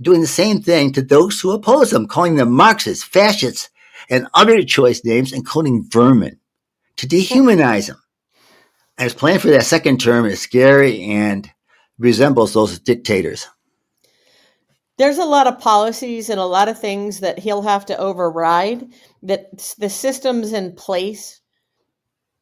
doing 0.00 0.20
the 0.20 0.26
same 0.26 0.60
thing 0.60 0.92
to 0.92 1.02
those 1.02 1.40
who 1.40 1.52
oppose 1.52 1.92
him, 1.92 2.06
calling 2.06 2.36
them 2.36 2.50
Marxists, 2.52 3.04
fascists, 3.04 3.70
and 4.10 4.26
other 4.34 4.62
choice 4.62 5.04
names, 5.04 5.32
including 5.32 5.84
vermin, 5.88 6.38
to 6.96 7.06
dehumanize 7.06 7.86
them. 7.86 8.02
And 8.98 9.04
his 9.04 9.14
plan 9.14 9.38
for 9.38 9.48
that 9.48 9.64
second 9.64 10.00
term 10.00 10.26
is 10.26 10.40
scary 10.40 11.02
and 11.02 11.48
resembles 11.98 12.52
those 12.52 12.78
dictators. 12.78 13.48
There's 14.98 15.18
a 15.18 15.24
lot 15.24 15.46
of 15.46 15.58
policies 15.58 16.28
and 16.28 16.38
a 16.38 16.44
lot 16.44 16.68
of 16.68 16.78
things 16.78 17.20
that 17.20 17.38
he'll 17.38 17.62
have 17.62 17.86
to 17.86 17.96
override 17.96 18.92
that 19.22 19.74
the 19.78 19.88
systems 19.88 20.52
in 20.52 20.74
place 20.74 21.40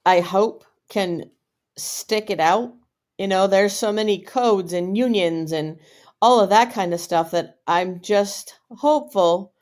i 0.06 0.20
hope 0.20 0.64
can 0.88 1.30
stick 1.76 2.30
it 2.30 2.40
out 2.40 2.72
you 3.20 3.28
know 3.28 3.46
there's 3.46 3.72
so 3.74 3.92
many 3.92 4.18
codes 4.18 4.72
and 4.72 4.96
unions 4.96 5.52
and 5.52 5.78
all 6.22 6.40
of 6.40 6.50
that 6.50 6.72
kind 6.72 6.94
of 6.94 7.00
stuff 7.00 7.30
that 7.30 7.58
i'm 7.66 8.00
just 8.00 8.58
hopeful 8.70 9.52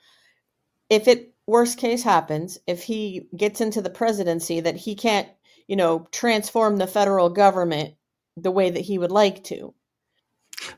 if 0.88 1.08
it 1.08 1.34
worst 1.46 1.78
case 1.78 2.02
happens 2.02 2.58
if 2.66 2.82
he 2.82 3.28
gets 3.36 3.60
into 3.60 3.82
the 3.82 3.90
presidency 3.90 4.60
that 4.60 4.76
he 4.76 4.94
can't 4.94 5.28
you 5.66 5.76
know 5.76 6.08
transform 6.12 6.76
the 6.76 6.86
federal 6.86 7.30
government 7.30 7.94
the 8.42 8.50
way 8.50 8.70
that 8.70 8.80
he 8.80 8.98
would 8.98 9.12
like 9.12 9.44
to. 9.44 9.74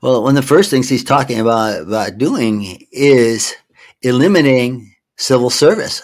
Well, 0.02 0.22
one 0.22 0.36
of 0.36 0.42
the 0.42 0.48
first 0.48 0.70
things 0.70 0.88
he's 0.88 1.04
talking 1.04 1.40
about 1.40 1.82
about 1.82 2.18
doing 2.18 2.86
is 2.92 3.54
eliminating 4.02 4.94
civil 5.16 5.50
service 5.50 6.02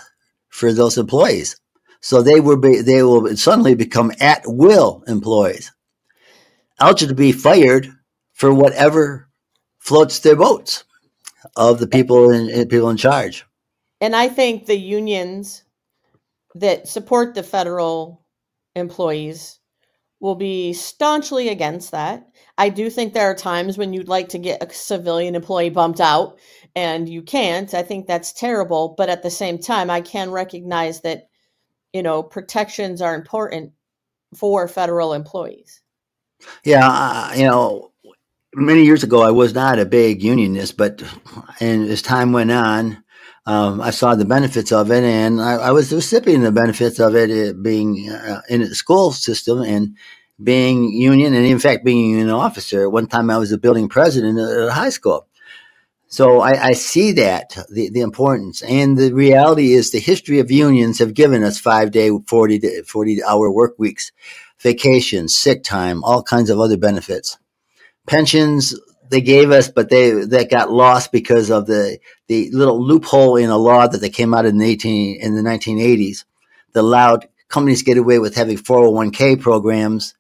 for 0.49 0.73
those 0.73 0.97
employees, 0.97 1.61
so 2.01 2.23
they 2.23 2.41
will 2.41 2.57
be 2.57 2.81
they 2.81 3.03
will 3.03 3.37
suddenly 3.37 3.75
become 3.75 4.13
at 4.21 4.43
will 4.47 5.05
employees, 5.07 5.73
eligible 6.79 7.11
to 7.11 7.15
be 7.15 7.33
fired 7.33 7.89
for 8.33 8.53
whatever 8.53 9.29
floats 9.79 10.19
their 10.21 10.37
boats 10.37 10.85
of 11.57 11.79
the 11.79 11.87
people 11.87 12.31
in 12.31 12.69
people 12.69 12.91
in 12.91 12.97
charge. 12.97 13.45
And 14.01 14.15
I 14.15 14.29
think 14.29 14.67
the 14.67 14.79
unions 14.79 15.65
that 16.55 16.89
support 16.89 17.35
the 17.35 17.43
federal 17.43 18.25
employees 18.75 19.59
will 20.21 20.35
be 20.35 20.73
staunchly 20.73 21.49
against 21.49 21.91
that. 21.93 22.27
I 22.59 22.71
do 22.71 22.89
think 22.89 23.13
there 23.13 23.31
are 23.31 23.35
times 23.35 23.77
when 23.77 23.93
you'd 23.93 24.09
like 24.09 24.31
to 24.31 24.39
get 24.39 24.63
a 24.63 24.73
civilian 24.73 25.35
employee 25.35 25.71
bumped 25.71 26.01
out 26.01 26.39
and 26.75 27.09
you 27.09 27.23
can't. 27.23 27.73
I 27.75 27.83
think 27.83 28.07
that's 28.07 28.33
terrible. 28.33 28.95
But 28.97 29.09
at 29.09 29.23
the 29.23 29.31
same 29.31 29.59
time, 29.59 29.91
I 29.91 30.01
can 30.01 30.31
recognize 30.31 31.03
that, 31.03 31.29
you 31.93 32.03
know, 32.03 32.23
protections 32.23 33.03
are 33.03 33.15
important 33.15 33.73
for 34.35 34.67
federal 34.69 35.13
employees. 35.13 35.83
Yeah. 36.65 36.89
Uh, 36.89 37.33
you 37.35 37.47
know, 37.47 37.93
many 38.55 38.85
years 38.85 39.05
ago, 39.05 39.23
I 39.23 39.31
was 39.31 39.55
not 39.55 39.79
a 39.79 39.87
big 39.87 40.23
unionist, 40.23 40.77
but 40.77 41.03
and 41.61 41.89
as 41.89 42.03
time 42.03 42.33
went 42.33 42.51
on, 42.51 43.03
um, 43.47 43.81
I 43.81 43.91
saw 43.91 44.15
the 44.15 44.25
benefits 44.25 44.73
of 44.73 44.91
it, 44.91 45.05
and 45.05 45.41
I, 45.41 45.55
I 45.55 45.71
was 45.71 45.91
the 45.91 45.97
recipient 45.97 46.45
of 46.45 46.55
the 46.55 46.61
benefits 46.61 46.99
of 46.99 47.15
it, 47.15 47.31
it 47.31 47.63
being 47.63 48.11
uh, 48.11 48.41
in 48.49 48.61
the 48.61 48.75
school 48.75 49.13
system 49.13 49.63
and 49.63 49.97
being 50.43 50.91
union, 50.91 51.33
and 51.35 51.47
in 51.47 51.59
fact, 51.59 51.85
being 51.85 52.07
a 52.07 52.11
union 52.11 52.31
officer. 52.31 52.91
One 52.91 53.07
time, 53.07 53.31
I 53.31 53.39
was 53.39 53.53
a 53.53 53.59
building 53.59 53.89
president 53.89 54.39
at 54.39 54.69
a 54.69 54.73
high 54.73 54.91
school. 54.91 55.29
So 56.09 56.41
I, 56.41 56.69
I, 56.69 56.73
see 56.73 57.13
that 57.13 57.57
the, 57.69 57.91
the 57.91 58.01
importance 58.01 58.63
and 58.63 58.97
the 58.97 59.13
reality 59.13 59.73
is 59.73 59.91
the 59.91 59.99
history 59.99 60.39
of 60.39 60.53
unions 60.53 61.01
have 61.01 61.15
given 61.15 61.43
us 61.43 61.59
five 61.59 61.91
day, 61.91 62.11
40, 62.29 62.83
40 62.83 63.25
hour 63.25 63.51
work 63.51 63.75
weeks, 63.77 64.13
vacations, 64.61 65.35
sick 65.35 65.63
time, 65.63 66.03
all 66.05 66.23
kinds 66.23 66.51
of 66.51 66.61
other 66.61 66.77
benefits. 66.77 67.39
Pensions, 68.07 68.79
they 69.11 69.21
gave 69.21 69.51
us, 69.51 69.69
but 69.69 69.89
they 69.89 70.11
that 70.11 70.51
got 70.51 70.71
lost 70.71 71.13
because 71.13 71.51
of 71.51 71.67
the 71.67 71.99
the 72.29 72.51
little 72.51 72.83
loophole 72.83 73.37
in 73.37 73.51
a 73.51 73.59
law 73.59 73.87
that 73.87 74.01
they 74.01 74.11
came 74.11 74.35
out 74.35 74.47
in 74.47 74.59
the 74.59 74.67
eighteen 74.67 75.21
in 75.21 75.35
the 75.37 75.43
nineteen 75.43 75.79
eighties 75.79 76.25
that 76.73 76.81
allowed 76.81 77.29
companies 77.49 77.83
get 77.83 77.99
away 77.99 78.19
with 78.19 78.35
having 78.35 78.57
four 78.57 78.79
hundred 78.79 78.91
one 78.91 79.11
k 79.11 79.37
programs 79.37 80.15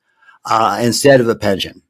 uh, 0.45 0.81
instead 0.83 1.21
of 1.21 1.28
a 1.28 1.35
pension, 1.35 1.83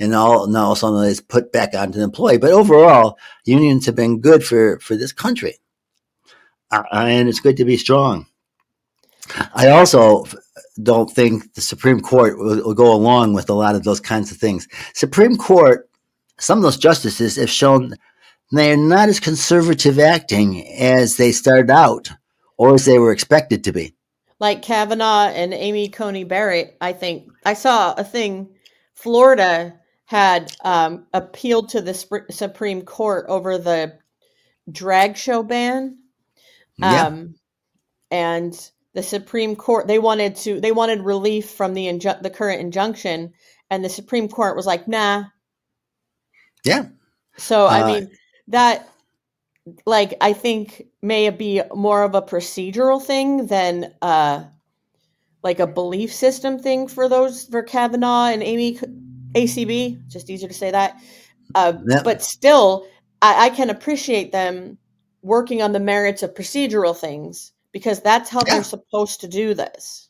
and 0.00 0.14
all 0.14 0.46
now 0.48 0.66
also 0.66 0.96
it's 0.98 1.20
put 1.20 1.52
back 1.52 1.74
onto 1.74 1.98
the 1.98 2.04
employee. 2.04 2.38
But 2.38 2.50
overall, 2.50 3.18
unions 3.44 3.86
have 3.86 3.94
been 3.94 4.20
good 4.20 4.44
for 4.44 4.78
for 4.80 4.96
this 4.96 5.12
country, 5.12 5.58
uh, 6.70 6.82
and 6.90 7.28
it's 7.28 7.40
good 7.40 7.58
to 7.58 7.64
be 7.64 7.76
strong. 7.76 8.26
I 9.54 9.68
also 9.68 10.26
don't 10.82 11.10
think 11.10 11.54
the 11.54 11.60
Supreme 11.60 12.00
Court 12.00 12.38
will, 12.38 12.62
will, 12.64 12.74
go 12.74 12.92
along 12.92 13.34
with 13.34 13.48
a 13.48 13.54
lot 13.54 13.76
of 13.76 13.84
those 13.84 14.00
kinds 14.00 14.32
of 14.32 14.38
things. 14.38 14.66
Supreme 14.92 15.36
Court 15.36 15.88
some 16.38 16.58
of 16.58 16.62
those 16.62 16.76
justices 16.76 17.36
have 17.36 17.50
shown 17.50 17.94
they're 18.50 18.76
not 18.76 19.08
as 19.08 19.20
conservative 19.20 19.98
acting 19.98 20.66
as 20.74 21.16
they 21.16 21.32
started 21.32 21.70
out 21.70 22.10
or 22.56 22.74
as 22.74 22.84
they 22.84 22.98
were 22.98 23.12
expected 23.12 23.64
to 23.64 23.72
be. 23.72 23.94
Like 24.40 24.62
Kavanaugh 24.62 25.28
and 25.28 25.54
Amy 25.54 25.88
Coney 25.88 26.24
Barrett, 26.24 26.76
I 26.80 26.92
think 26.92 27.30
I 27.44 27.54
saw 27.54 27.94
a 27.94 28.04
thing. 28.04 28.50
Florida 28.94 29.78
had 30.06 30.54
um, 30.64 31.06
appealed 31.14 31.70
to 31.70 31.80
the 31.80 31.94
Sp- 31.96 32.30
Supreme 32.30 32.82
Court 32.82 33.26
over 33.28 33.58
the 33.58 33.98
drag 34.70 35.16
show 35.16 35.42
ban. 35.42 35.98
Yeah. 36.76 37.06
Um, 37.06 37.36
and 38.10 38.70
the 38.94 39.02
Supreme 39.02 39.56
Court 39.56 39.86
they 39.86 39.98
wanted 39.98 40.36
to 40.36 40.60
they 40.60 40.72
wanted 40.72 41.00
relief 41.02 41.50
from 41.50 41.74
the 41.74 41.86
inju- 41.86 42.22
the 42.22 42.30
current 42.30 42.60
injunction, 42.60 43.32
and 43.70 43.84
the 43.84 43.88
Supreme 43.88 44.28
Court 44.28 44.56
was 44.56 44.66
like, 44.66 44.88
"Nah, 44.88 45.24
yeah. 46.64 46.86
So 47.36 47.66
I 47.66 47.82
uh, 47.82 47.86
mean 47.86 48.10
that 48.48 48.88
like 49.84 50.14
I 50.20 50.32
think 50.32 50.84
may 51.02 51.28
be 51.30 51.62
more 51.74 52.02
of 52.02 52.14
a 52.14 52.22
procedural 52.22 53.02
thing 53.02 53.46
than 53.46 53.92
uh 54.02 54.44
like 55.42 55.60
a 55.60 55.66
belief 55.66 56.12
system 56.12 56.58
thing 56.58 56.88
for 56.88 57.08
those 57.08 57.44
for 57.44 57.62
Kavanaugh 57.62 58.26
and 58.26 58.42
Amy 58.42 58.78
ACB. 59.34 60.06
Just 60.08 60.30
easier 60.30 60.48
to 60.48 60.54
say 60.54 60.70
that. 60.70 60.96
Uh, 61.54 61.74
yeah. 61.86 62.00
But 62.02 62.22
still, 62.22 62.86
I, 63.20 63.46
I, 63.46 63.50
can 63.50 63.68
appreciate 63.68 64.32
them 64.32 64.78
working 65.20 65.60
on 65.60 65.72
the 65.72 65.80
merits 65.80 66.22
of 66.22 66.32
procedural 66.32 66.96
things 66.96 67.52
because 67.74 68.00
that's 68.00 68.30
how 68.30 68.40
yeah. 68.46 68.54
they're 68.54 68.64
supposed 68.64 69.20
to 69.20 69.28
do 69.28 69.52
this. 69.52 70.08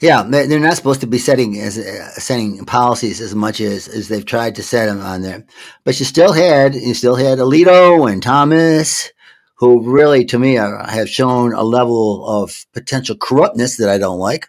Yeah, 0.00 0.24
they're 0.24 0.58
not 0.58 0.76
supposed 0.76 1.00
to 1.02 1.06
be 1.06 1.18
setting 1.18 1.58
as 1.60 1.78
uh, 1.78 2.10
setting 2.10 2.64
policies 2.64 3.20
as 3.20 3.34
much 3.34 3.60
as, 3.60 3.86
as 3.86 4.08
they've 4.08 4.26
tried 4.26 4.56
to 4.56 4.62
set 4.62 4.86
them 4.86 5.00
on 5.00 5.22
there. 5.22 5.46
But 5.84 5.98
you 5.98 6.04
still 6.04 6.32
had 6.32 6.74
you 6.74 6.92
still 6.94 7.14
had 7.14 7.38
Alito 7.38 8.10
and 8.10 8.22
Thomas, 8.22 9.10
who 9.58 9.90
really, 9.90 10.24
to 10.26 10.38
me, 10.38 10.58
are, 10.58 10.86
have 10.86 11.08
shown 11.08 11.54
a 11.54 11.62
level 11.62 12.26
of 12.28 12.66
potential 12.74 13.16
corruptness 13.16 13.76
that 13.76 13.88
I 13.88 13.98
don't 13.98 14.18
like. 14.18 14.48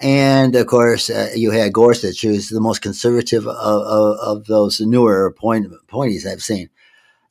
And 0.00 0.54
of 0.54 0.66
course, 0.68 1.10
uh, 1.10 1.30
you 1.34 1.50
had 1.50 1.72
Gorsuch, 1.72 2.22
who's 2.22 2.48
the 2.48 2.60
most 2.60 2.82
conservative 2.82 3.48
of, 3.48 3.56
of, 3.56 4.16
of 4.20 4.46
those 4.46 4.80
newer 4.80 5.26
appoint, 5.26 5.66
appointees 5.82 6.24
I've 6.24 6.42
seen 6.42 6.70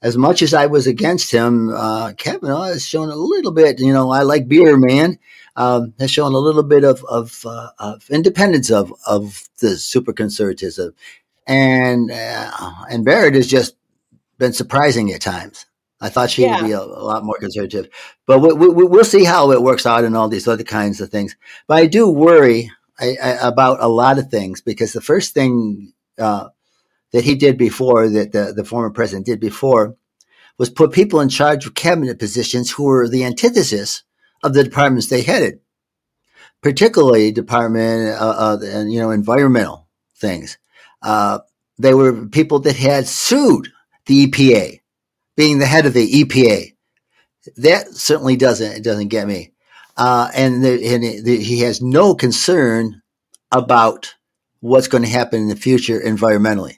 as 0.01 0.18
much 0.18 0.42
as 0.42 0.54
I 0.54 0.68
was 0.68 0.88
against 0.88 1.32
him, 1.32 1.70
uh, 1.70 2.13
Kavanaugh 2.13 2.66
has 2.66 2.86
shown 2.86 3.10
a 3.10 3.16
little 3.16 3.51
bit. 3.51 3.80
You 3.80 3.94
know, 3.94 4.12
I 4.12 4.22
like 4.22 4.48
beer, 4.48 4.77
man 4.77 5.18
um, 5.58 5.94
has 6.00 6.12
shown 6.12 6.34
a 6.34 6.38
little 6.38 6.63
bit 6.63 6.84
of 6.84 7.04
of, 7.06 7.44
uh, 7.46 7.70
of 7.80 8.10
independence 8.10 8.70
of 8.70 8.94
of 9.06 9.44
the 9.60 9.75
super 9.75 10.13
conservatism, 10.13 10.94
and 11.48 12.12
uh, 12.12 12.74
and 12.89 13.04
Barrett 13.04 13.36
has 13.36 13.48
just 13.48 13.75
been 14.38 14.54
surprising 14.54 15.12
at 15.12 15.22
times. 15.22 15.66
I 16.00 16.10
thought 16.10 16.30
she 16.30 16.44
yeah. 16.44 16.62
would 16.62 16.68
be 16.68 16.74
a, 16.74 16.80
a, 16.80 16.86
lot 16.86 17.25
more 17.25 17.39
conservative, 17.39 17.89
but 18.27 18.38
we, 18.38 18.54
we, 18.54 18.86
we'll 18.86 19.04
see 19.04 19.24
how 19.24 19.50
it 19.50 19.63
works 19.63 19.88
out 19.88 20.04
and 20.04 20.16
all 20.16 20.30
these 20.30 20.48
other 20.48 20.63
kinds 20.63 21.01
of 21.01 21.10
things. 21.10 21.36
But 21.68 21.77
I 21.80 21.88
do 21.88 22.08
worry 22.08 22.70
I, 23.00 23.18
I, 23.22 23.48
about 23.48 23.82
a 23.82 23.88
lot 23.88 24.20
of 24.20 24.30
things 24.30 24.62
because 24.62 24.94
the 24.94 25.01
first 25.01 25.34
thing 25.34 25.94
uh, 26.20 26.50
that 27.14 27.24
he 27.24 27.36
did 27.36 27.58
before, 27.58 28.10
that 28.10 28.32
the, 28.32 28.54
the 28.56 28.66
former 28.66 28.90
president 28.90 29.26
did 29.26 29.40
before, 29.40 29.96
was 30.58 30.70
put 30.70 30.92
people 30.92 31.20
in 31.22 31.30
charge 31.30 31.66
of 31.66 31.76
cabinet 31.76 32.20
positions 32.20 32.72
who 32.72 32.84
were 32.86 33.08
the 33.08 33.24
antithesis 33.24 34.04
of 34.44 34.54
the 34.54 34.64
departments 34.64 35.08
they 35.08 35.22
headed, 35.22 35.60
particularly 36.62 37.32
department 37.32 38.10
uh, 38.20 38.36
uh, 38.38 38.58
and 38.64 38.92
you 38.92 39.00
know 39.00 39.12
environmental 39.12 39.88
things. 40.16 40.58
Uh, 41.02 41.40
they 41.78 41.94
were 41.94 42.28
people 42.28 42.60
that 42.60 42.76
had 42.76 43.08
sued 43.08 43.70
the 44.08 44.28
EPA, 44.28 44.82
being 45.36 45.60
the 45.60 45.66
head 45.66 45.86
of 45.86 45.94
the 45.94 46.24
EPA. 46.24 46.74
That 47.58 47.88
certainly 47.90 48.36
doesn't 48.36 48.84
doesn't 48.84 49.10
get 49.10 49.28
me. 49.28 49.54
Uh, 49.96 50.30
and, 50.36 50.64
the, 50.64 50.94
and 50.94 51.26
the, 51.26 51.38
he 51.38 51.62
has 51.62 51.82
no 51.82 52.14
concern 52.14 53.02
about 53.52 54.14
what's 54.60 54.88
going 54.88 55.04
to 55.04 55.10
happen 55.10 55.42
in 55.42 55.48
the 55.48 55.56
future 55.56 56.00
environmentally. 56.00 56.78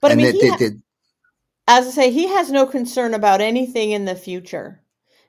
But 0.00 0.12
and 0.12 0.20
I 0.20 0.24
mean, 0.24 0.50
ha- 0.50 0.70
as 1.68 1.86
I 1.86 1.90
say, 1.90 2.10
he 2.10 2.28
has 2.28 2.50
no 2.50 2.66
concern 2.66 3.14
about 3.14 3.40
anything 3.40 3.90
in 3.90 4.04
the 4.04 4.16
future. 4.16 4.82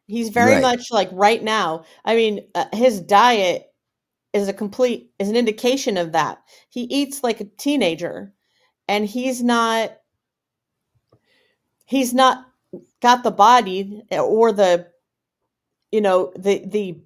He's 0.07 0.29
very 0.29 0.53
right. 0.53 0.61
much 0.61 0.91
like 0.91 1.09
right 1.11 1.43
now. 1.43 1.85
I 2.03 2.15
mean, 2.15 2.47
uh, 2.55 2.65
his 2.73 2.99
diet 2.99 3.71
is 4.33 4.47
a 4.47 4.53
complete 4.53 5.11
is 5.19 5.29
an 5.29 5.35
indication 5.35 5.97
of 5.97 6.13
that. 6.13 6.41
He 6.69 6.81
eats 6.83 7.23
like 7.23 7.41
a 7.41 7.45
teenager 7.45 8.33
and 8.87 9.05
he's 9.05 9.41
not 9.41 9.97
he's 11.85 12.13
not 12.13 12.45
got 13.01 13.23
the 13.23 13.31
body 13.31 14.01
or 14.11 14.51
the 14.51 14.87
you 15.91 16.01
know 16.01 16.31
the 16.35 16.63
the 16.65 16.97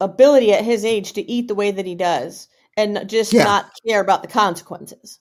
ability 0.00 0.52
at 0.52 0.64
his 0.64 0.84
age 0.84 1.12
to 1.12 1.30
eat 1.30 1.48
the 1.48 1.54
way 1.54 1.70
that 1.70 1.86
he 1.86 1.94
does 1.94 2.48
and 2.76 3.08
just 3.08 3.32
yeah. 3.32 3.44
not 3.44 3.70
care 3.86 4.00
about 4.00 4.22
the 4.22 4.28
consequences. 4.28 5.20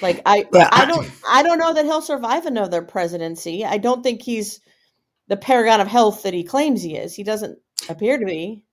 Like 0.00 0.22
I 0.26 0.46
I 0.54 0.86
don't 0.86 1.10
I 1.28 1.42
don't 1.42 1.58
know 1.58 1.74
that 1.74 1.84
he'll 1.84 2.02
survive 2.02 2.46
another 2.46 2.82
presidency. 2.82 3.64
I 3.64 3.78
don't 3.78 4.02
think 4.02 4.22
he's 4.22 4.60
the 5.28 5.36
paragon 5.36 5.80
of 5.80 5.88
health 5.88 6.22
that 6.24 6.34
he 6.34 6.44
claims 6.44 6.82
he 6.82 6.96
is. 6.96 7.14
He 7.14 7.22
doesn't 7.22 7.58
appear 7.88 8.18
to 8.18 8.24
be. 8.24 8.64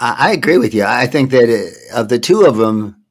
I, 0.00 0.32
agree 0.32 0.58
with 0.58 0.72
you. 0.74 0.84
I 0.84 1.06
think 1.06 1.30
that 1.32 1.50
uh, 1.50 2.00
of 2.00 2.08
the 2.08 2.18
two 2.18 2.46
of 2.46 2.56
them, 2.56 3.04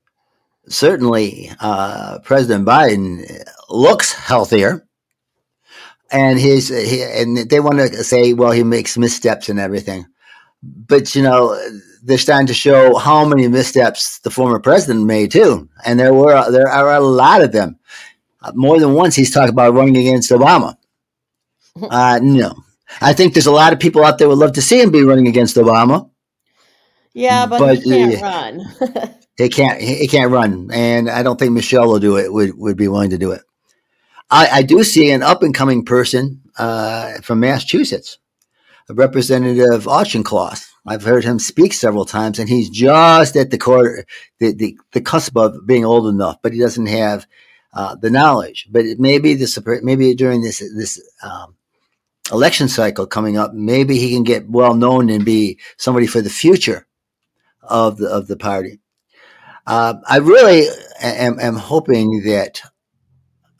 certainly 0.67 1.51
uh, 1.60 2.20
President 2.24 2.65
Biden 2.67 3.44
looks 3.70 4.13
healthier, 4.13 4.88
and 6.12 6.39
his 6.39 6.70
he, 6.70 7.03
and 7.03 7.38
they 7.38 7.60
want 7.60 7.77
to 7.77 8.03
say, 8.03 8.34
well, 8.34 8.51
he 8.51 8.63
makes 8.63 8.98
missteps 8.98 9.50
and 9.50 9.60
everything, 9.60 10.05
but 10.63 11.13
you 11.13 11.22
know 11.22 11.55
they're 12.05 12.17
starting 12.17 12.47
to 12.47 12.53
show 12.53 12.95
how 12.95 13.25
many 13.25 13.47
missteps 13.47 14.19
the 14.19 14.29
former 14.29 14.59
president 14.59 15.05
made 15.05 15.31
too, 15.31 15.67
and 15.85 16.00
there 16.00 16.13
were 16.13 16.51
there 16.51 16.69
are 16.69 16.93
a 16.93 17.00
lot 17.00 17.41
of 17.41 17.51
them. 17.51 17.77
Uh, 18.41 18.51
more 18.53 18.79
than 18.79 18.93
once, 18.93 19.15
he's 19.15 19.33
talked 19.33 19.50
about 19.50 19.74
running 19.74 19.97
against 19.97 20.31
Obama. 20.31 20.77
Uh, 21.91 22.21
no, 22.24 22.55
I 23.01 23.12
think 23.12 23.33
there's 23.33 23.47
a 23.47 23.51
lot 23.51 23.74
of 23.74 23.81
people 23.81 24.05
out 24.05 24.17
there 24.17 24.29
would 24.29 24.38
love 24.38 24.53
to 24.53 24.62
see 24.62 24.79
him 24.79 24.91
be 24.91 25.03
running 25.03 25.27
against 25.27 25.57
Obama. 25.57 26.09
Yeah, 27.13 27.45
but, 27.47 27.59
but 27.59 27.77
he 27.79 27.89
can't 27.89 28.24
uh, 28.24 28.25
run. 28.25 29.15
he 29.38 29.50
can't. 29.50 29.81
He 29.81 30.07
can't 30.07 30.31
run, 30.31 30.69
and 30.71 31.09
I 31.09 31.21
don't 31.21 31.38
think 31.38 31.51
Michelle 31.51 31.88
will 31.88 32.00
do 32.00 32.15
it. 32.15 32.31
Would 32.31 32.57
would 32.57 32.77
be 32.77 32.88
willing 32.88 33.09
to 33.09 33.17
do 33.17 33.31
it. 33.31 33.41
I, 34.29 34.47
I 34.47 34.62
do 34.62 34.85
see 34.85 35.12
an 35.12 35.21
up 35.21 35.43
and 35.43 35.53
coming 35.53 35.83
person 35.83 36.41
uh, 36.57 37.15
from 37.21 37.41
Massachusetts, 37.41 38.17
representative 38.94 39.88
Auchincloss. 39.88 40.68
I've 40.86 41.04
heard 41.04 41.24
him 41.24 41.39
speak 41.39 41.74
several 41.74 42.06
times, 42.06 42.38
and 42.38 42.48
he's 42.48 42.70
just 42.70 43.36
at 43.36 43.50
the 43.50 43.58
quarter, 43.58 44.06
the, 44.39 44.54
the, 44.54 44.77
the 44.92 45.01
cusp 45.01 45.36
of 45.36 45.65
being 45.65 45.84
old 45.84 46.08
enough, 46.08 46.38
but 46.44 46.54
he 46.54 46.60
doesn't 46.60 46.86
have 46.86 47.25
uh, 47.74 47.96
the 47.96 48.12
knowledge. 48.12 48.68
But 48.70 48.86
maybe 49.00 49.34
this, 49.34 49.58
maybe 49.82 50.13
during 50.13 50.42
this 50.42 50.60
this 50.60 51.01
um, 51.24 51.56
election 52.32 52.68
cycle 52.68 53.08
coming 53.08 53.38
up, 53.38 53.54
maybe 53.54 53.98
he 53.98 54.13
can 54.13 54.24
get 54.24 54.50
well 54.50 54.75
known 54.75 55.10
and 55.10 55.25
be 55.25 55.60
somebody 55.77 56.08
for 56.08 56.22
the 56.22 56.30
future 56.30 56.86
of 57.63 57.98
the 57.98 58.08
of 58.08 58.27
the 58.27 58.38
party. 58.38 58.80
Uh, 59.65 59.96
I 60.08 60.18
really 60.18 60.68
am, 61.01 61.39
am 61.39 61.56
hoping 61.56 62.22
that 62.25 62.62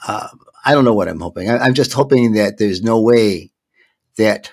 uh, 0.08 0.28
I 0.64 0.74
don't 0.74 0.86
know 0.86 0.94
what 0.94 1.08
I'm 1.08 1.20
hoping. 1.20 1.50
I, 1.50 1.58
I'm 1.58 1.74
just 1.74 1.94
hoping 1.94 2.34
that 2.34 2.58
there's 2.58 2.84
no 2.84 3.02
way 3.02 3.52
that 4.18 4.52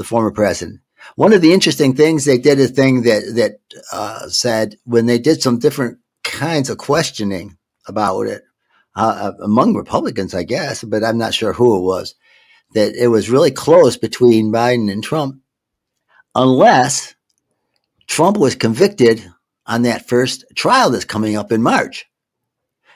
the 0.00 0.04
former 0.04 0.30
president. 0.30 0.80
One 1.16 1.34
of 1.34 1.42
the 1.42 1.52
interesting 1.52 1.94
things 1.94 2.24
they 2.24 2.38
did 2.38 2.58
a 2.58 2.66
thing 2.66 3.02
that 3.02 3.22
that 3.34 3.58
uh, 3.92 4.28
said 4.28 4.76
when 4.84 5.04
they 5.04 5.18
did 5.18 5.42
some 5.42 5.58
different 5.58 5.98
kinds 6.24 6.70
of 6.70 6.78
questioning 6.78 7.58
about 7.86 8.22
it 8.22 8.42
uh, 8.96 9.32
uh, 9.38 9.44
among 9.44 9.74
Republicans, 9.74 10.34
I 10.34 10.42
guess, 10.42 10.82
but 10.82 11.04
I'm 11.04 11.18
not 11.18 11.34
sure 11.34 11.52
who 11.52 11.76
it 11.76 11.82
was. 11.82 12.14
That 12.72 12.94
it 12.94 13.08
was 13.08 13.28
really 13.28 13.50
close 13.50 13.98
between 13.98 14.52
Biden 14.52 14.90
and 14.90 15.04
Trump, 15.04 15.42
unless 16.34 17.14
Trump 18.06 18.38
was 18.38 18.54
convicted 18.54 19.22
on 19.66 19.82
that 19.82 20.08
first 20.08 20.46
trial 20.56 20.88
that's 20.88 21.04
coming 21.04 21.36
up 21.36 21.52
in 21.52 21.62
March. 21.62 22.06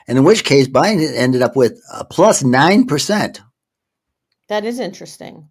And 0.07 0.17
in 0.17 0.23
which 0.23 0.43
case, 0.43 0.67
Biden 0.67 1.13
ended 1.15 1.43
up 1.43 1.55
with 1.55 1.79
a 1.93 2.03
9%. 2.05 3.39
That 4.47 4.65
is 4.65 4.79
interesting. 4.79 5.49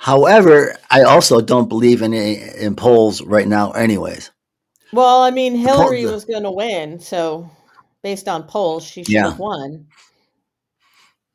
However, 0.00 0.78
I 0.90 1.02
also 1.02 1.42
don't 1.42 1.68
believe 1.68 2.00
in, 2.00 2.14
in 2.14 2.74
polls 2.74 3.20
right 3.20 3.46
now, 3.46 3.72
anyways. 3.72 4.30
Well, 4.94 5.20
I 5.20 5.30
mean, 5.30 5.54
Hillary 5.54 6.06
was 6.06 6.24
going 6.24 6.44
to 6.44 6.50
win. 6.50 6.98
So, 6.98 7.50
based 8.02 8.26
on 8.26 8.44
polls, 8.44 8.82
she 8.82 9.04
should 9.04 9.12
yeah. 9.12 9.28
have 9.28 9.38
won. 9.38 9.86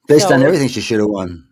Based 0.07 0.29
so, 0.29 0.34
on 0.34 0.41
everything, 0.41 0.67
she 0.67 0.81
should 0.81 1.00
have 1.00 1.10
won. 1.10 1.48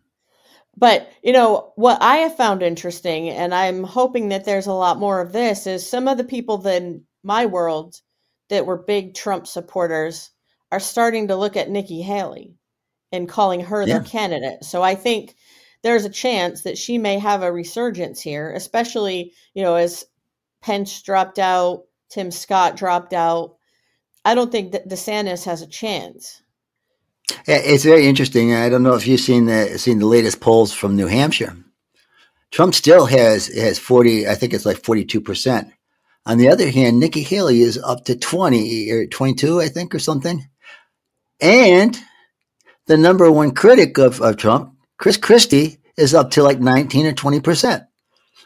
But, 0.76 1.08
you 1.22 1.34
know, 1.34 1.72
what 1.76 2.02
I 2.02 2.16
have 2.16 2.36
found 2.36 2.64
interesting, 2.64 3.30
and 3.30 3.54
I'm 3.54 3.84
hoping 3.84 4.30
that 4.30 4.46
there's 4.46 4.66
a 4.66 4.74
lot 4.74 4.98
more 4.98 5.22
of 5.22 5.34
this, 5.34 5.68
is 5.68 5.88
some 5.88 6.08
of 6.08 6.18
the 6.18 6.24
people 6.24 6.66
in 6.66 7.04
my 7.22 7.46
world 7.46 8.02
that 8.50 8.66
were 8.66 8.78
big 8.78 9.14
Trump 9.14 9.46
supporters 9.46 10.32
are 10.72 10.80
starting 10.80 11.28
to 11.28 11.36
look 11.36 11.58
at 11.58 11.70
Nikki 11.70 12.02
Haley 12.02 12.56
and 13.12 13.30
calling 13.30 13.60
her 13.60 13.82
yeah. 13.82 14.00
their 14.00 14.04
candidate. 14.04 14.64
So 14.64 14.82
I 14.82 14.96
think 14.96 15.36
there's 15.84 16.06
a 16.06 16.10
chance 16.10 16.64
that 16.64 16.78
she 16.78 16.98
may 16.98 17.20
have 17.20 17.44
a 17.44 17.52
resurgence 17.52 18.22
here, 18.22 18.52
especially, 18.54 19.34
you 19.54 19.64
know, 19.64 19.76
as 19.76 20.06
Pence 20.62 21.02
dropped 21.02 21.40
out, 21.40 21.84
Tim 22.10 22.32
Scott 22.32 22.78
dropped 22.78 23.14
out. 23.14 23.58
I 24.26 24.36
don't 24.36 24.52
think 24.52 24.72
that 24.72 24.88
DeSantis 24.88 25.44
has 25.46 25.62
a 25.62 25.68
chance. 25.68 26.42
It's 27.46 27.84
very 27.84 28.08
interesting. 28.08 28.54
I 28.54 28.70
don't 28.70 28.84
know 28.84 28.96
if 28.96 29.06
you've 29.08 29.20
seen 29.20 29.46
the 29.46 29.78
seen 29.78 30.00
the 30.00 30.06
latest 30.06 30.40
polls 30.40 30.74
from 30.74 30.96
New 30.96 31.08
Hampshire. 31.08 31.56
Trump 32.52 32.76
still 32.76 33.06
has 33.06 33.48
has 33.48 33.80
forty. 33.80 34.28
I 34.28 34.36
think 34.36 34.54
it's 34.54 34.66
like 34.66 34.84
forty 34.84 35.04
two 35.04 35.22
percent. 35.22 35.70
On 36.26 36.38
the 36.38 36.50
other 36.50 36.70
hand, 36.70 37.00
Nikki 37.00 37.24
Haley 37.24 37.62
is 37.62 37.78
up 37.78 38.06
to 38.06 38.16
twenty 38.16 38.90
or 38.92 39.08
twenty 39.08 39.34
two, 39.34 39.60
I 39.60 39.68
think, 39.68 39.94
or 39.94 40.00
something. 40.00 40.48
And 41.42 41.98
the 42.86 42.98
number 42.98 43.30
one 43.32 43.52
critic 43.52 43.98
of, 43.98 44.22
of 44.22 44.38
Trump, 44.38 44.73
Chris 45.04 45.18
Christie, 45.18 45.80
is 45.98 46.14
up 46.14 46.32
to 46.32 46.44
like 46.44 46.62
19 46.62 47.08
or 47.08 47.12
20 47.12 47.42
percent, 47.42 47.84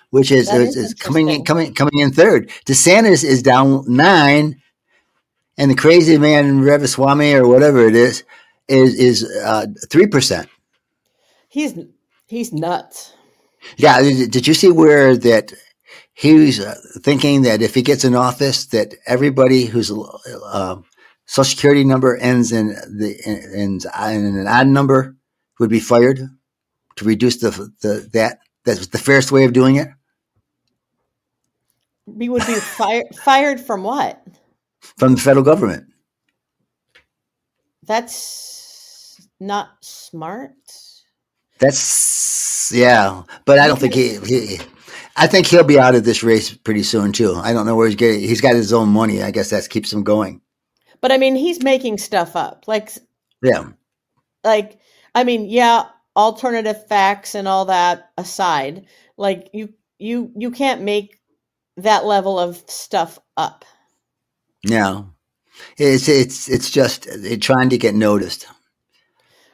which 0.10 0.32
is, 0.32 0.52
is, 0.52 0.76
is 0.76 0.94
coming 0.96 1.30
in, 1.30 1.46
coming 1.46 1.72
coming 1.76 2.00
in 2.00 2.12
third. 2.12 2.50
DeSantis 2.66 3.24
is 3.24 3.44
down 3.44 3.84
nine, 3.86 4.60
and 5.60 5.70
the 5.70 5.76
crazy 5.76 6.18
man 6.18 6.62
Ramaswamy 6.62 7.36
or 7.36 7.48
whatever 7.48 7.86
it 7.86 7.94
is 7.94 8.24
is 8.68 8.96
is 8.96 9.24
uh, 9.46 9.68
three 9.92 10.08
percent. 10.08 10.50
He's 11.48 11.78
he's 12.26 12.52
nuts. 12.52 13.14
Yeah, 13.78 14.02
did 14.02 14.48
you 14.48 14.56
see 14.56 14.72
where 14.72 15.16
that 15.16 15.54
he's 16.16 16.60
uh, 16.60 16.74
thinking 17.04 17.44
that 17.44 17.62
if 17.62 17.76
he 17.76 17.84
gets 17.84 18.04
in 18.04 18.16
office, 18.16 18.66
that 18.66 18.96
everybody 19.06 19.66
whose 19.66 19.92
uh, 19.92 20.78
social 21.28 21.56
security 21.56 21.84
number 21.84 22.18
ends 22.18 22.52
in 22.52 22.70
the 22.70 23.16
ends 23.54 23.86
in 23.86 24.26
an 24.26 24.48
odd 24.48 24.66
number 24.66 25.16
would 25.60 25.70
be 25.70 25.80
fired 25.80 26.20
to 26.98 27.06
reduce 27.06 27.38
the 27.38 27.52
the 27.82 28.10
that 28.14 28.40
that's 28.66 28.88
the 28.88 28.98
fairest 28.98 29.32
way 29.32 29.46
of 29.46 29.54
doing 29.54 29.76
it. 29.76 29.88
We 32.06 32.30
would 32.30 32.46
be 32.46 32.56
fired 32.56 33.16
fired 33.24 33.60
from 33.60 33.84
what? 33.84 34.22
From 34.98 35.16
the 35.16 35.22
federal 35.22 35.44
government. 35.44 35.86
That's 37.84 39.28
not 39.40 39.70
smart. 39.82 40.52
That's 41.60 42.72
yeah, 42.74 43.24
but 43.46 43.60
I 43.60 43.68
don't 43.68 43.80
think 43.80 43.94
he, 43.94 44.18
he 44.18 44.60
I 45.16 45.26
think 45.26 45.48
he'll 45.48 45.64
be 45.64 45.80
out 45.80 45.96
of 45.96 46.04
this 46.04 46.22
race 46.22 46.54
pretty 46.54 46.84
soon 46.84 47.12
too. 47.12 47.34
I 47.36 47.52
don't 47.52 47.66
know 47.66 47.76
where 47.76 47.88
he's 47.88 47.96
getting. 47.96 48.20
He's 48.20 48.42
got 48.42 48.56
his 48.56 48.72
own 48.72 48.90
money. 48.90 49.24
I 49.24 49.32
guess 49.32 49.50
that 49.50 49.68
keeps 49.70 49.92
him 49.92 50.04
going. 50.04 50.42
But 51.02 51.12
I 51.12 51.18
mean, 51.18 51.36
he's 51.36 51.64
making 51.64 51.98
stuff 51.98 52.36
up. 52.36 52.66
Like, 52.68 52.92
yeah. 53.42 53.70
Like, 54.44 54.80
I 55.16 55.24
mean, 55.24 55.46
yeah, 55.46 55.86
alternative 56.18 56.88
facts 56.88 57.36
and 57.36 57.48
all 57.48 57.66
that 57.66 58.10
aside, 58.18 58.88
like 59.16 59.52
you 59.54 59.74
you 60.00 60.32
you 60.36 60.52
can't 60.52 60.82
make 60.82 61.20
that 61.78 62.06
level 62.06 62.40
of 62.40 62.62
stuff 62.68 63.20
up. 63.38 63.64
No. 64.66 65.14
It's 65.78 66.10
it's 66.10 66.50
it's 66.50 66.72
just 66.72 67.08
uh, 67.08 67.38
trying 67.40 67.70
to 67.70 67.78
get 67.78 67.96
noticed. 67.96 68.48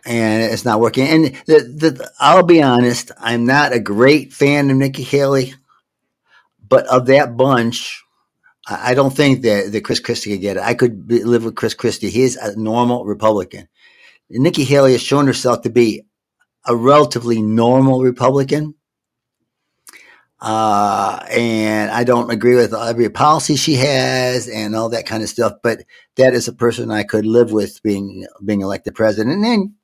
And 0.06 0.52
it's 0.52 0.66
not 0.66 0.82
working. 0.82 1.08
And 1.08 1.26
the, 1.46 1.60
the, 1.60 2.12
I'll 2.20 2.44
be 2.44 2.62
honest, 2.62 3.12
I'm 3.20 3.46
not 3.46 3.72
a 3.72 3.80
great 3.80 4.34
fan 4.34 4.70
of 4.70 4.76
Nikki 4.76 5.04
Haley, 5.04 5.54
but 6.68 6.86
of 6.88 7.06
that 7.06 7.38
bunch, 7.38 8.04
I 8.68 8.96
don't 8.96 9.16
think 9.16 9.44
that, 9.44 9.72
that 9.72 9.86
Chris 9.86 10.02
Christie 10.02 10.32
could 10.32 10.42
get 10.42 10.58
it. 10.58 10.64
I 10.64 10.74
could 10.74 11.08
be, 11.08 11.24
live 11.24 11.46
with 11.46 11.56
Chris 11.56 11.74
Christie. 11.74 12.10
He's 12.10 12.36
a 12.36 12.54
normal 12.58 13.06
Republican. 13.06 13.70
Nikki 14.30 14.66
Haley 14.66 14.92
has 14.92 15.02
shown 15.02 15.26
herself 15.26 15.62
to 15.62 15.70
be 15.70 16.04
a 16.66 16.76
relatively 16.76 17.42
normal 17.42 18.02
Republican. 18.02 18.76
Uh, 20.40 21.26
and 21.32 21.90
I 21.90 22.04
don't 22.04 22.30
agree 22.30 22.56
with 22.56 22.74
every 22.74 23.10
policy 23.10 23.56
she 23.56 23.76
has 23.76 24.50
and 24.50 24.76
all 24.76 24.90
that 24.90 25.06
kind 25.06 25.24
of 25.24 25.30
stuff, 25.30 25.54
but 25.64 25.86
that 26.18 26.34
is 26.34 26.50
a 26.50 26.54
person 26.54 26.92
I 26.92 27.04
could 27.04 27.26
live 27.26 27.54
with 27.54 27.82
being 27.82 28.28
being 28.44 28.60
elected 28.60 28.94
president. 28.94 29.36
And 29.36 29.44
then, 29.44 29.76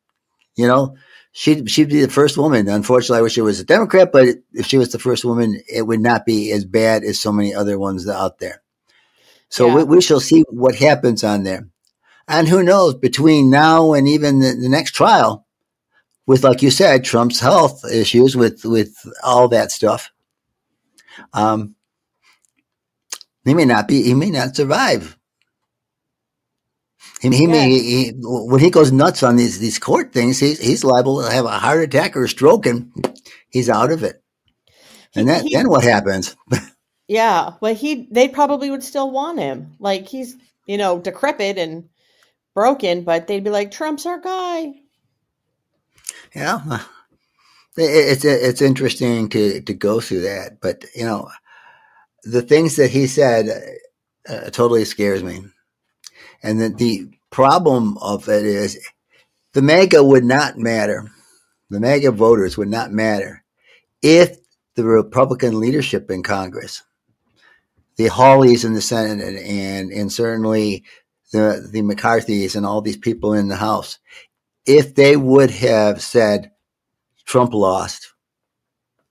you 0.57 0.67
know, 0.67 0.97
she'd 1.31 1.69
she'd 1.69 1.87
be 1.87 2.01
the 2.01 2.11
first 2.11 2.37
woman. 2.37 2.67
Unfortunately, 2.67 3.19
I 3.19 3.21
wish 3.21 3.37
it 3.37 3.43
was 3.43 3.61
a 3.61 3.65
Democrat, 3.65 4.11
but 4.11 4.27
if 4.51 4.65
she 4.65 4.77
was 4.77 4.91
the 4.91 4.99
first 4.99 5.23
woman, 5.23 5.61
it 5.71 5.83
would 5.83 6.01
not 6.01 6.25
be 6.25 6.51
as 6.51 6.65
bad 6.65 7.03
as 7.03 7.17
so 7.17 7.31
many 7.31 7.55
other 7.55 7.79
ones 7.79 8.07
out 8.09 8.39
there. 8.39 8.61
So 9.49 9.67
yeah. 9.67 9.75
we, 9.75 9.83
we, 9.83 10.01
shall 10.01 10.19
see 10.19 10.43
what 10.49 10.75
happens 10.75 11.23
on 11.23 11.43
there. 11.43 11.67
And 12.27 12.47
who 12.47 12.63
knows, 12.63 12.93
between 12.93 13.49
now 13.49 13.93
and 13.93 14.07
even 14.07 14.39
the, 14.39 14.53
the, 14.53 14.69
next 14.69 14.91
trial, 14.91 15.47
with, 16.29 16.43
like 16.43 16.61
you 16.61 16.69
said, 16.69 17.03
Trump's 17.03 17.39
health 17.39 17.83
issues, 17.91 18.37
with, 18.37 18.63
with 18.63 18.95
all 19.23 19.47
that 19.47 19.71
stuff, 19.71 20.11
um, 21.33 21.73
he 23.45 23.55
may 23.55 23.65
not 23.65 23.87
be, 23.87 24.03
he 24.03 24.13
may 24.13 24.29
not 24.29 24.55
survive. 24.55 25.17
He, 27.19 27.29
he 27.29 27.47
may, 27.47 27.71
he, 27.71 28.13
when 28.21 28.59
he 28.59 28.69
goes 28.69 28.91
nuts 28.91 29.23
on 29.23 29.37
these, 29.37 29.57
these 29.57 29.79
court 29.79 30.13
things, 30.13 30.37
he's, 30.37 30.59
he's 30.59 30.83
liable 30.83 31.23
to 31.23 31.31
have 31.31 31.45
a 31.45 31.57
heart 31.57 31.81
attack 31.81 32.15
or 32.15 32.25
a 32.25 32.29
stroke 32.29 32.67
and 32.67 32.91
he's 33.49 33.67
out 33.67 33.91
of 33.91 34.03
it. 34.03 34.21
And 35.15 35.29
that, 35.29 35.45
he, 35.45 35.55
then 35.55 35.67
what 35.67 35.83
happens? 35.83 36.35
Yeah, 37.07 37.53
well, 37.59 37.73
he 37.73 38.07
they 38.11 38.27
probably 38.27 38.69
would 38.69 38.83
still 38.83 39.09
want 39.09 39.39
him. 39.39 39.75
Like 39.79 40.07
he's 40.07 40.37
you 40.67 40.77
know 40.77 40.99
decrepit 40.99 41.57
and 41.57 41.89
broken, 42.53 43.01
but 43.01 43.25
they'd 43.25 43.43
be 43.43 43.49
like, 43.49 43.71
Trump's 43.71 44.05
our 44.05 44.19
guy. 44.19 44.75
Yeah, 46.35 46.81
it's 47.77 48.25
it's 48.25 48.61
interesting 48.61 49.29
to 49.29 49.61
to 49.61 49.73
go 49.73 49.99
through 49.99 50.21
that, 50.21 50.59
but 50.61 50.85
you 50.95 51.05
know, 51.05 51.29
the 52.23 52.41
things 52.41 52.75
that 52.75 52.91
he 52.91 53.07
said 53.07 53.77
uh, 54.27 54.49
totally 54.49 54.85
scares 54.85 55.23
me. 55.23 55.43
And 56.43 56.61
that 56.61 56.77
the 56.77 57.09
problem 57.31 57.97
of 57.97 58.29
it 58.29 58.45
is 58.45 58.79
the 59.53 59.61
MAGA 59.61 60.03
would 60.03 60.23
not 60.23 60.57
matter. 60.57 61.11
The 61.69 61.79
MAGA 61.79 62.11
voters 62.11 62.57
would 62.57 62.69
not 62.69 62.91
matter 62.91 63.43
if 64.01 64.37
the 64.75 64.85
Republican 64.85 65.59
leadership 65.59 66.09
in 66.09 66.23
Congress, 66.23 66.83
the 67.97 68.05
Hawleys 68.05 68.63
in 68.63 68.73
the 68.73 68.81
Senate, 68.81 69.21
and, 69.21 69.91
and 69.91 70.11
certainly 70.11 70.85
the, 71.31 71.67
the 71.71 71.81
McCarthys 71.81 72.55
and 72.55 72.65
all 72.65 72.81
these 72.81 72.97
people 72.97 73.33
in 73.33 73.49
the 73.49 73.57
House, 73.57 73.99
if 74.69 74.93
they 74.93 75.17
would 75.17 75.49
have 75.49 75.99
said 75.99 76.51
Trump 77.25 77.55
lost, 77.55 78.13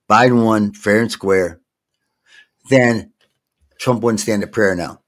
Biden 0.09 0.45
won 0.45 0.71
fair 0.71 1.01
and 1.01 1.11
square, 1.11 1.59
then 2.69 3.11
Trump 3.77 4.01
wouldn't 4.01 4.21
stand 4.21 4.41
a 4.41 4.47
prayer 4.47 4.73
now. 4.73 5.01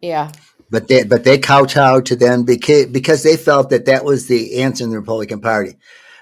Yeah. 0.00 0.30
But 0.70 0.86
they 0.86 1.02
but 1.02 1.24
they 1.24 1.38
kowtowed 1.38 2.06
to 2.06 2.16
them 2.16 2.44
because 2.44 2.86
because 2.86 3.24
they 3.24 3.36
felt 3.36 3.70
that 3.70 3.86
that 3.86 4.04
was 4.04 4.28
the 4.28 4.62
answer 4.62 4.84
in 4.84 4.90
the 4.90 5.00
Republican 5.00 5.40
Party. 5.40 5.76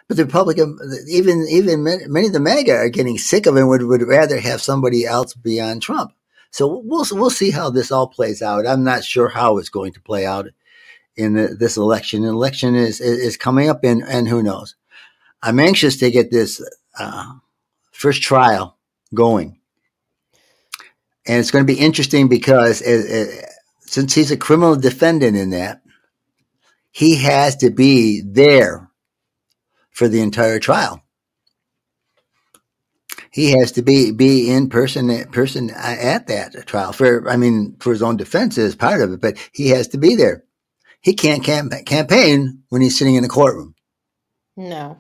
But 0.09 0.17
the 0.17 0.25
Republican, 0.25 0.79
even 1.09 1.47
even 1.51 1.83
many 1.85 2.29
of 2.29 2.33
the 2.33 2.41
MAGA 2.41 2.73
are 2.77 2.89
getting 2.89 3.19
sick 3.19 3.45
of 3.47 3.57
it. 3.57 3.65
Would 3.65 3.83
would 3.83 4.03
rather 4.03 4.41
have 4.41 4.63
somebody 4.63 5.05
else 5.05 5.35
beyond 5.35 5.83
Trump. 5.83 6.13
So 6.51 6.81
we'll 6.85 7.05
we'll 7.11 7.29
see 7.29 7.51
how 7.51 7.69
this 7.71 7.91
all 7.91 8.07
plays 8.07 8.41
out. 8.41 8.67
I'm 8.67 8.85
not 8.85 9.05
sure 9.05 9.29
how 9.29 9.59
it's 9.59 9.69
going 9.69 9.93
to 9.95 10.01
play 10.01 10.25
out 10.25 10.47
in 11.17 11.35
the, 11.35 11.49
this 11.49 11.77
election. 11.77 12.23
The 12.23 12.29
election 12.29 12.75
is 12.75 13.01
is 13.01 13.37
coming 13.37 13.69
up, 13.69 13.85
and 13.85 14.03
and 14.03 14.29
who 14.29 14.43
knows. 14.43 14.77
I'm 15.43 15.61
anxious 15.61 15.97
to 15.99 16.11
get 16.11 16.31
this 16.31 16.63
uh, 16.99 17.33
first 17.93 18.23
trial 18.23 18.79
going, 19.15 19.59
and 21.27 21.39
it's 21.39 21.51
going 21.51 21.67
to 21.67 21.73
be 21.73 21.81
interesting 21.81 22.29
because. 22.29 22.83
It, 22.83 23.11
it, 23.11 23.47
since 23.87 24.15
he's 24.15 24.31
a 24.31 24.37
criminal 24.37 24.77
defendant 24.77 25.37
in 25.37 25.51
that, 25.51 25.83
he 26.91 27.17
has 27.17 27.57
to 27.57 27.71
be 27.71 28.21
there 28.21 28.91
for 29.91 30.09
the 30.09 30.21
entire 30.21 30.59
trial. 30.59 31.03
He 33.31 33.53
has 33.53 33.73
to 33.73 33.83
be 33.83 34.13
be 34.13 34.51
in 34.51 34.71
person 34.71 35.25
person 35.31 35.71
at 35.71 36.27
that 36.29 36.67
trial 36.67 36.93
for 36.93 37.29
I 37.29 37.37
mean 37.37 37.77
for 37.81 37.91
his 37.93 38.03
own 38.03 38.17
defense 38.17 38.57
is 38.57 38.75
part 38.75 39.03
of 39.03 39.13
it, 39.13 39.21
but 39.21 39.37
he 39.53 39.69
has 39.69 39.89
to 39.89 39.99
be 39.99 40.15
there. 40.15 40.45
He 41.01 41.15
can't 41.15 41.45
campaign 41.45 42.63
when 42.69 42.83
he's 42.83 42.99
sitting 42.99 43.15
in 43.15 43.23
the 43.23 43.29
courtroom. 43.29 43.75
No. 44.57 44.99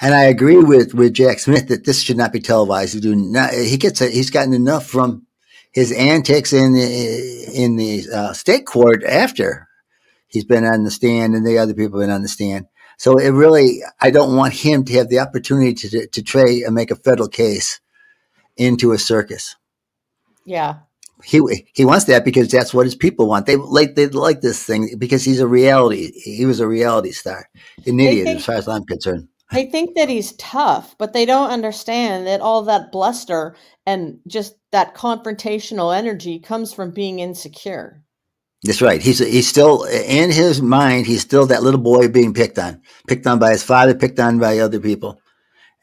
And 0.00 0.14
I 0.14 0.24
agree 0.24 0.58
with, 0.58 0.94
with 0.94 1.14
Jack 1.14 1.40
Smith 1.40 1.68
that 1.68 1.84
this 1.84 2.00
should 2.00 2.16
not 2.16 2.32
be 2.32 2.40
televised. 2.40 2.94
He 2.94 3.00
do 3.00 3.16
not. 3.16 3.52
He 3.52 3.76
gets 3.76 4.00
a, 4.00 4.08
he's 4.08 4.30
gotten 4.30 4.52
enough 4.52 4.86
from 4.86 5.26
his 5.72 5.90
antics 5.92 6.52
in 6.52 6.72
the 6.72 7.50
in 7.52 7.76
the 7.76 8.04
uh, 8.12 8.32
state 8.32 8.64
court 8.64 9.02
after 9.04 9.66
he's 10.28 10.44
been 10.44 10.64
on 10.64 10.84
the 10.84 10.90
stand 10.90 11.34
and 11.34 11.46
the 11.46 11.58
other 11.58 11.74
people 11.74 11.98
have 11.98 12.06
been 12.08 12.14
on 12.14 12.22
the 12.22 12.28
stand. 12.28 12.66
So 12.96 13.18
it 13.18 13.30
really, 13.30 13.80
I 14.00 14.10
don't 14.10 14.36
want 14.36 14.54
him 14.54 14.84
to 14.84 14.92
have 14.94 15.08
the 15.08 15.18
opportunity 15.18 15.74
to 15.74 16.06
to 16.06 16.22
try 16.22 16.62
and 16.64 16.74
make 16.74 16.90
a 16.90 16.96
federal 16.96 17.28
case 17.28 17.80
into 18.56 18.92
a 18.92 18.98
circus. 18.98 19.56
Yeah. 20.44 20.80
He 21.24 21.40
he 21.74 21.84
wants 21.84 22.04
that 22.06 22.24
because 22.24 22.48
that's 22.48 22.72
what 22.72 22.86
his 22.86 22.94
people 22.94 23.26
want. 23.26 23.46
They 23.46 23.56
like 23.56 23.94
they 23.94 24.06
like 24.08 24.40
this 24.40 24.62
thing 24.62 24.94
because 24.98 25.24
he's 25.24 25.40
a 25.40 25.48
reality. 25.48 26.12
He 26.12 26.46
was 26.46 26.60
a 26.60 26.68
reality 26.68 27.10
star, 27.12 27.48
an 27.86 27.98
idiot 28.00 28.26
think, 28.26 28.38
as 28.38 28.44
far 28.44 28.54
as 28.54 28.68
I'm 28.68 28.84
concerned. 28.84 29.28
They 29.52 29.66
think 29.66 29.96
that 29.96 30.08
he's 30.08 30.32
tough, 30.32 30.94
but 30.98 31.12
they 31.12 31.24
don't 31.24 31.50
understand 31.50 32.26
that 32.26 32.40
all 32.40 32.62
that 32.64 32.92
bluster 32.92 33.56
and 33.86 34.20
just 34.26 34.54
that 34.72 34.94
confrontational 34.94 35.96
energy 35.96 36.38
comes 36.38 36.72
from 36.72 36.90
being 36.90 37.18
insecure. 37.18 38.02
That's 38.64 38.82
right. 38.82 39.00
He's 39.00 39.18
he's 39.18 39.48
still 39.48 39.84
in 39.84 40.30
his 40.30 40.60
mind. 40.60 41.06
He's 41.06 41.22
still 41.22 41.46
that 41.46 41.62
little 41.62 41.80
boy 41.80 42.08
being 42.08 42.34
picked 42.34 42.58
on, 42.58 42.82
picked 43.06 43.26
on 43.26 43.38
by 43.38 43.50
his 43.50 43.62
father, 43.62 43.94
picked 43.94 44.18
on 44.20 44.38
by 44.38 44.58
other 44.58 44.80
people, 44.80 45.20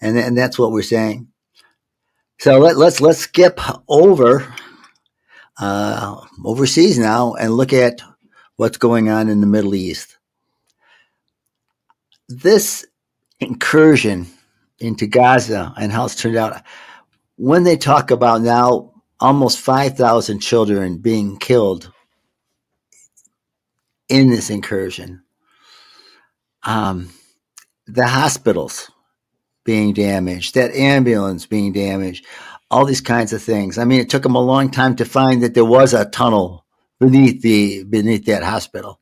and 0.01 0.17
and 0.17 0.37
that's 0.37 0.59
what 0.59 0.71
we're 0.71 0.81
saying. 0.81 1.27
So 2.39 2.59
let, 2.59 2.77
let's 2.77 2.99
let's 2.99 3.19
skip 3.19 3.59
over 3.87 4.53
uh, 5.59 6.21
overseas 6.43 6.97
now 6.97 7.33
and 7.33 7.53
look 7.53 7.73
at 7.73 8.01
what's 8.57 8.77
going 8.77 9.09
on 9.09 9.29
in 9.29 9.41
the 9.41 9.47
Middle 9.47 9.75
East. 9.75 10.17
This 12.27 12.85
incursion 13.39 14.27
into 14.79 15.07
Gaza 15.07 15.73
and 15.77 15.91
how 15.91 16.05
it's 16.05 16.15
turned 16.15 16.35
out. 16.37 16.61
When 17.37 17.63
they 17.63 17.77
talk 17.77 18.11
about 18.11 18.41
now 18.41 18.91
almost 19.19 19.59
5,000 19.59 20.39
children 20.39 20.97
being 20.97 21.37
killed 21.37 21.91
in 24.09 24.29
this 24.29 24.49
incursion, 24.49 25.23
um, 26.63 27.09
the 27.87 28.07
hospitals 28.07 28.89
being 29.63 29.93
damaged, 29.93 30.55
that 30.55 30.73
ambulance 30.75 31.45
being 31.45 31.73
damaged, 31.73 32.25
all 32.71 32.85
these 32.85 33.01
kinds 33.01 33.33
of 33.33 33.41
things. 33.41 33.77
I 33.77 33.85
mean, 33.85 34.01
it 34.01 34.09
took 34.09 34.23
them 34.23 34.35
a 34.35 34.41
long 34.41 34.71
time 34.71 34.95
to 34.97 35.05
find 35.05 35.43
that 35.43 35.53
there 35.53 35.65
was 35.65 35.93
a 35.93 36.05
tunnel 36.05 36.65
beneath 36.99 37.41
the 37.41 37.83
beneath 37.83 38.25
that 38.25 38.43
hospital 38.43 38.99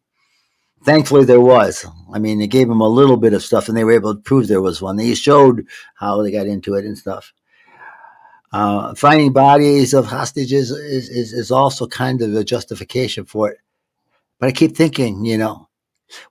thankfully 0.84 1.26
there 1.26 1.42
was. 1.42 1.86
I 2.14 2.20
mean, 2.20 2.40
they 2.40 2.48
gave 2.48 2.68
them 2.68 2.82
a 2.82 2.88
little 2.88 3.18
bit 3.18 3.34
of 3.34 3.44
stuff, 3.44 3.68
and 3.68 3.78
they 3.78 3.84
were 3.84 3.94
able 3.94 4.14
to 4.16 4.22
prove 4.22 4.48
there 4.48 4.62
was 4.62 4.82
one. 4.82 4.98
They 4.98 5.14
showed 5.16 5.68
how 5.96 6.22
they 6.22 6.32
got 6.32 6.48
into 6.48 6.76
it 6.76 6.86
and 6.86 6.98
stuff. 6.98 7.34
Uh, 8.52 8.94
finding 8.94 9.34
bodies 9.34 9.94
of 9.94 10.06
hostages 10.06 10.70
is, 10.70 11.10
is, 11.10 11.34
is 11.34 11.52
also 11.52 11.88
kind 11.88 12.22
of 12.22 12.36
a 12.36 12.44
justification 12.44 13.26
for 13.26 13.50
it. 13.50 13.58
But 14.40 14.50
I 14.50 14.52
keep 14.52 14.78
thinking, 14.78 15.26
you 15.26 15.38
know, 15.38 15.70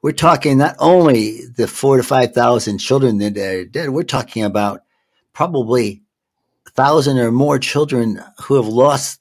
we're 0.03 0.13
talking 0.13 0.59
not 0.59 0.77
only 0.79 1.47
the 1.47 1.67
four 1.67 1.97
to 1.97 2.05
five 2.05 2.33
thousand 2.33 2.79
children 2.79 3.19
that 3.19 3.37
are 3.37 3.65
dead. 3.65 3.91
We're 3.91 4.05
talking 4.05 4.45
about 4.45 4.83
probably 5.33 6.02
thousand 6.71 7.19
or 7.19 7.31
more 7.31 7.59
children 7.59 8.21
who 8.43 8.55
have 8.55 8.69
lost 8.69 9.21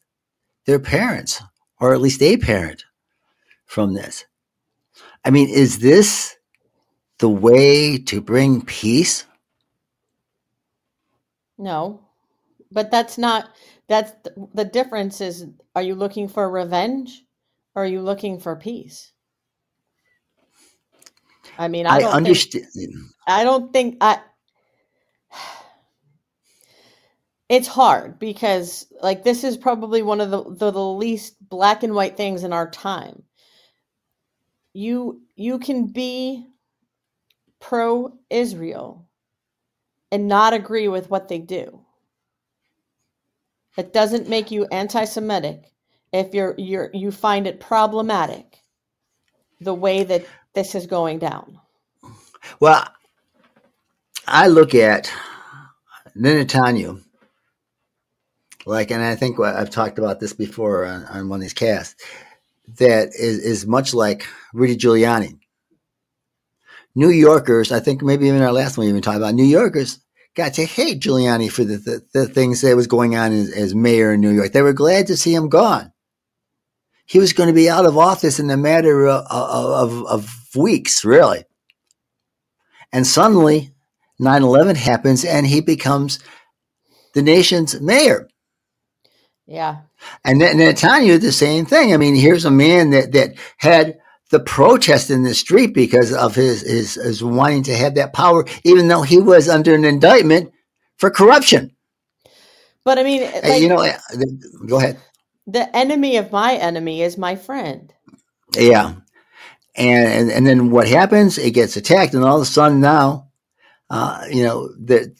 their 0.66 0.80
parents, 0.80 1.42
or 1.80 1.94
at 1.94 2.02
least 2.02 2.22
a 2.22 2.38
parent, 2.38 2.86
from 3.66 3.94
this. 3.94 4.26
I 5.26 5.30
mean, 5.30 5.50
is 5.50 5.80
this 5.80 6.36
the 7.20 7.30
way 7.30 7.98
to 7.98 8.22
bring 8.22 8.62
peace? 8.62 9.26
No, 11.58 12.02
but 12.72 12.90
that's 12.90 13.18
not, 13.18 13.50
that's 13.88 14.12
the 14.54 14.66
difference 14.66 15.22
is 15.22 15.46
are 15.76 15.82
you 15.82 15.96
looking 15.96 16.28
for 16.28 16.50
revenge 16.50 17.24
or 17.76 17.84
are 17.84 17.88
you 17.88 18.02
looking 18.02 18.40
for 18.40 18.56
peace? 18.56 19.12
I 21.58 21.68
mean, 21.68 21.86
I, 21.86 22.00
don't 22.00 22.14
understand. 22.14 22.66
Think, 22.74 22.96
I 23.28 23.44
don't 23.44 23.72
think 23.72 23.98
I. 24.02 24.20
It's 27.52 27.70
hard 27.70 28.20
because, 28.20 28.88
like, 29.04 29.26
this 29.26 29.44
is 29.44 29.58
probably 29.58 30.02
one 30.04 30.22
of 30.22 30.32
the, 30.32 30.44
the, 30.44 30.72
the 30.72 30.86
least 30.86 31.38
black 31.50 31.84
and 31.84 31.96
white 31.96 32.18
things 32.18 32.46
in 32.46 32.54
our 32.54 32.72
time 32.72 33.24
you 34.74 35.22
you 35.36 35.60
can 35.60 35.88
be 35.88 36.48
pro 37.60 38.14
Israel 38.30 39.08
and 40.12 40.28
not 40.28 40.54
agree 40.54 40.88
with 40.88 41.10
what 41.10 41.28
they 41.28 41.40
do. 41.40 41.82
It 43.78 43.94
doesn't 43.94 44.30
make 44.30 44.52
you 44.52 44.66
anti-Semitic 44.66 45.72
if 46.14 46.34
you're 46.34 46.56
you're 46.58 46.90
you 46.94 47.12
find 47.12 47.48
it 47.48 47.60
problematic 47.60 48.60
the 49.62 49.74
way 49.74 50.04
that 50.04 50.26
this 50.54 50.76
is 50.76 50.88
going 50.88 51.20
down. 51.20 51.60
Well, 52.60 52.88
I 54.28 54.48
look 54.48 54.76
at 54.76 55.12
Netanyahu, 56.18 57.04
like, 58.66 58.92
and 58.92 59.04
I 59.04 59.16
think 59.16 59.40
I've 59.40 59.70
talked 59.70 60.00
about 60.00 60.20
this 60.20 60.34
before 60.34 60.86
on, 60.86 61.06
on 61.06 61.30
one 61.30 61.40
of 61.40 61.42
these 61.42 61.54
casts 61.54 61.96
that 62.78 63.10
is, 63.10 63.40
is 63.40 63.68
much 63.68 63.94
like 63.94 64.26
Rudy 64.54 64.78
Giuliani. 64.78 65.38
New 66.96 67.10
Yorkers, 67.10 67.72
I 67.72 67.80
think 67.80 68.02
maybe 68.02 68.28
even 68.28 68.42
our 68.42 68.52
last 68.52 68.78
one 68.78 68.86
we 68.86 68.90
even 68.90 69.02
talked 69.02 69.18
about 69.18 69.34
New 69.34 69.46
Yorkers 69.46 70.00
got 70.36 70.54
to 70.54 70.66
hate 70.66 71.02
Giuliani 71.02 71.52
for 71.52 71.64
the, 71.64 71.78
the, 71.78 72.06
the 72.14 72.28
things 72.28 72.62
that 72.62 72.76
was 72.76 72.88
going 72.88 73.16
on 73.16 73.32
as, 73.32 73.52
as, 73.52 73.76
mayor 73.76 74.14
in 74.14 74.22
New 74.22 74.32
York. 74.32 74.52
They 74.52 74.62
were 74.62 74.74
glad 74.74 75.08
to 75.08 75.18
see 75.18 75.34
him 75.34 75.50
gone. 75.50 75.92
He 77.06 77.20
was 77.20 77.34
going 77.34 77.48
to 77.48 77.54
be 77.54 77.70
out 77.70 77.86
of 77.86 77.98
office 77.98 78.40
in 78.40 78.50
a 78.50 78.58
matter 78.58 79.08
of, 79.08 79.26
of, 79.30 80.06
of 80.06 80.30
weeks, 80.56 81.04
really. 81.04 81.44
And 82.94 83.06
suddenly 83.06 83.74
9 84.20 84.44
11 84.44 84.76
happens 84.76 85.26
and 85.26 85.46
he 85.48 85.62
becomes 85.62 86.20
the 87.14 87.22
nation's 87.22 87.80
mayor. 87.82 88.28
Yeah. 89.48 89.80
And 90.24 90.42
then 90.42 90.58
Netanyahu, 90.58 91.22
the 91.22 91.32
same 91.32 91.66
thing. 91.66 91.94
I 91.94 91.98
mean, 91.98 92.16
here's 92.16 92.46
a 92.46 92.52
man 92.52 92.92
that, 92.92 93.12
that 93.14 93.36
had 93.58 94.00
the 94.32 94.40
protest 94.40 95.10
in 95.12 95.24
the 95.24 95.36
street 95.36 95.74
because 95.74 96.14
of 96.14 96.36
his, 96.36 96.62
his, 96.62 96.96
his 96.96 97.24
wanting 97.24 97.64
to 97.64 97.76
have 97.76 97.96
that 97.96 98.14
power, 98.14 98.46
even 98.64 98.88
though 98.88 99.02
he 99.04 99.20
was 99.20 99.50
under 99.50 99.76
an 99.76 99.86
indictment 99.86 100.52
for 100.98 101.12
corruption. 101.12 101.76
But 102.84 103.00
I 103.00 103.04
mean, 103.04 103.22
like 103.24 103.62
you 103.62 103.70
know, 103.70 103.80
uh, 103.84 103.98
go 104.68 104.78
ahead. 104.78 105.00
the 105.48 105.76
enemy 105.76 106.18
of 106.18 106.32
my 106.32 106.56
enemy 106.56 107.02
is 107.02 107.18
my 107.18 107.36
friend. 107.36 107.94
Yeah, 108.58 108.96
and, 109.76 110.08
and 110.10 110.32
and 110.32 110.48
then 110.48 110.72
what 110.72 110.88
happens? 110.88 111.38
It 111.38 111.52
gets 111.52 111.78
attacked, 111.78 112.14
and 112.14 112.24
all 112.24 112.38
of 112.38 112.42
a 112.44 112.46
sudden 112.46 112.82
now, 112.82 113.30
uh, 113.90 114.26
you 114.32 114.44
know, 114.44 114.70
the 114.80 115.16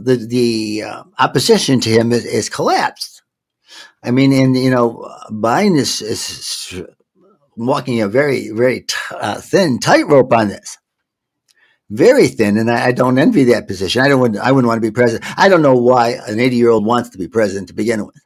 the 0.00 0.16
the 0.16 0.82
uh, 0.84 1.04
opposition 1.18 1.80
to 1.80 1.90
him 1.90 2.12
is, 2.12 2.24
is 2.24 2.48
collapsed. 2.48 3.13
I 4.04 4.10
mean, 4.10 4.32
and 4.32 4.56
you 4.56 4.70
know, 4.70 5.10
Biden 5.30 5.78
is, 5.78 6.02
is 6.02 6.82
walking 7.56 8.02
a 8.02 8.08
very 8.08 8.50
very 8.50 8.82
t- 8.82 8.94
uh, 9.12 9.40
thin 9.40 9.78
tightrope 9.78 10.32
on 10.32 10.48
this. 10.48 10.78
Very 11.90 12.28
thin, 12.28 12.56
and 12.56 12.70
I, 12.70 12.86
I 12.86 12.92
don't 12.92 13.18
envy 13.18 13.44
that 13.44 13.68
position. 13.68 14.02
I 14.02 14.08
don't. 14.08 14.20
want- 14.20 14.38
I 14.38 14.52
wouldn't 14.52 14.68
want 14.68 14.78
to 14.82 14.88
be 14.88 14.92
president. 14.92 15.24
I 15.38 15.48
don't 15.48 15.62
know 15.62 15.76
why 15.76 16.18
an 16.26 16.40
eighty-year-old 16.40 16.84
wants 16.84 17.10
to 17.10 17.18
be 17.18 17.28
president 17.28 17.68
to 17.68 17.74
begin 17.74 18.04
with. 18.06 18.16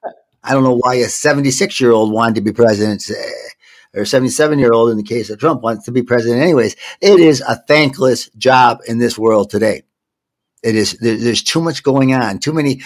I 0.44 0.52
don't 0.52 0.62
know 0.62 0.76
why 0.76 0.94
a 0.96 1.08
seventy-six-year-old 1.08 2.12
wanted 2.12 2.36
to 2.36 2.40
be 2.40 2.52
president, 2.52 3.04
eh, 3.10 3.98
or 4.00 4.04
seventy-seven-year-old 4.04 4.90
in 4.90 4.96
the 4.96 5.02
case 5.02 5.28
of 5.28 5.38
Trump 5.40 5.62
wants 5.62 5.84
to 5.86 5.92
be 5.92 6.02
president. 6.02 6.40
Anyways, 6.40 6.76
it 7.00 7.18
is 7.20 7.40
a 7.42 7.56
thankless 7.66 8.28
job 8.30 8.78
in 8.86 8.98
this 8.98 9.18
world 9.18 9.50
today. 9.50 9.82
It 10.62 10.76
is. 10.76 10.92
There, 10.98 11.16
there's 11.16 11.42
too 11.42 11.60
much 11.60 11.82
going 11.82 12.14
on. 12.14 12.38
Too 12.38 12.52
many 12.52 12.82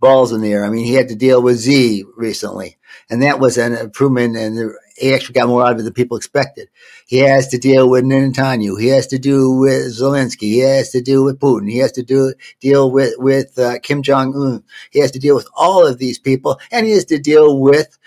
balls 0.00 0.32
in 0.32 0.40
the 0.40 0.52
air. 0.52 0.64
I 0.64 0.70
mean, 0.70 0.84
he 0.84 0.94
had 0.94 1.08
to 1.08 1.14
deal 1.14 1.42
with 1.42 1.62
Xi 1.62 2.04
recently, 2.16 2.76
and 3.10 3.22
that 3.22 3.40
was 3.40 3.56
an 3.58 3.74
improvement, 3.74 4.36
and 4.36 4.72
he 4.96 5.14
actually 5.14 5.34
got 5.34 5.48
more 5.48 5.64
out 5.64 5.72
of 5.72 5.80
it 5.80 5.82
than 5.82 5.92
people 5.92 6.16
expected. 6.16 6.68
He 7.06 7.18
has 7.18 7.48
to 7.48 7.58
deal 7.58 7.88
with 7.88 8.04
Netanyahu. 8.04 8.80
He 8.80 8.88
has 8.88 9.06
to 9.08 9.18
do 9.18 9.52
with 9.52 9.98
Zelensky. 9.98 10.42
He 10.42 10.58
has 10.58 10.90
to 10.90 11.00
deal 11.00 11.24
with 11.24 11.40
Putin. 11.40 11.70
He 11.70 11.78
has 11.78 11.92
to 11.92 12.02
do 12.02 12.34
deal 12.60 12.90
with 12.90 13.14
with 13.18 13.58
uh, 13.58 13.78
Kim 13.82 14.02
Jong 14.02 14.34
Un. 14.34 14.62
He 14.90 15.00
has 15.00 15.10
to 15.12 15.18
deal 15.18 15.34
with 15.34 15.48
all 15.54 15.86
of 15.86 15.98
these 15.98 16.18
people, 16.18 16.60
and 16.70 16.86
he 16.86 16.92
has 16.92 17.04
to 17.06 17.18
deal 17.18 17.58
with 17.58 17.98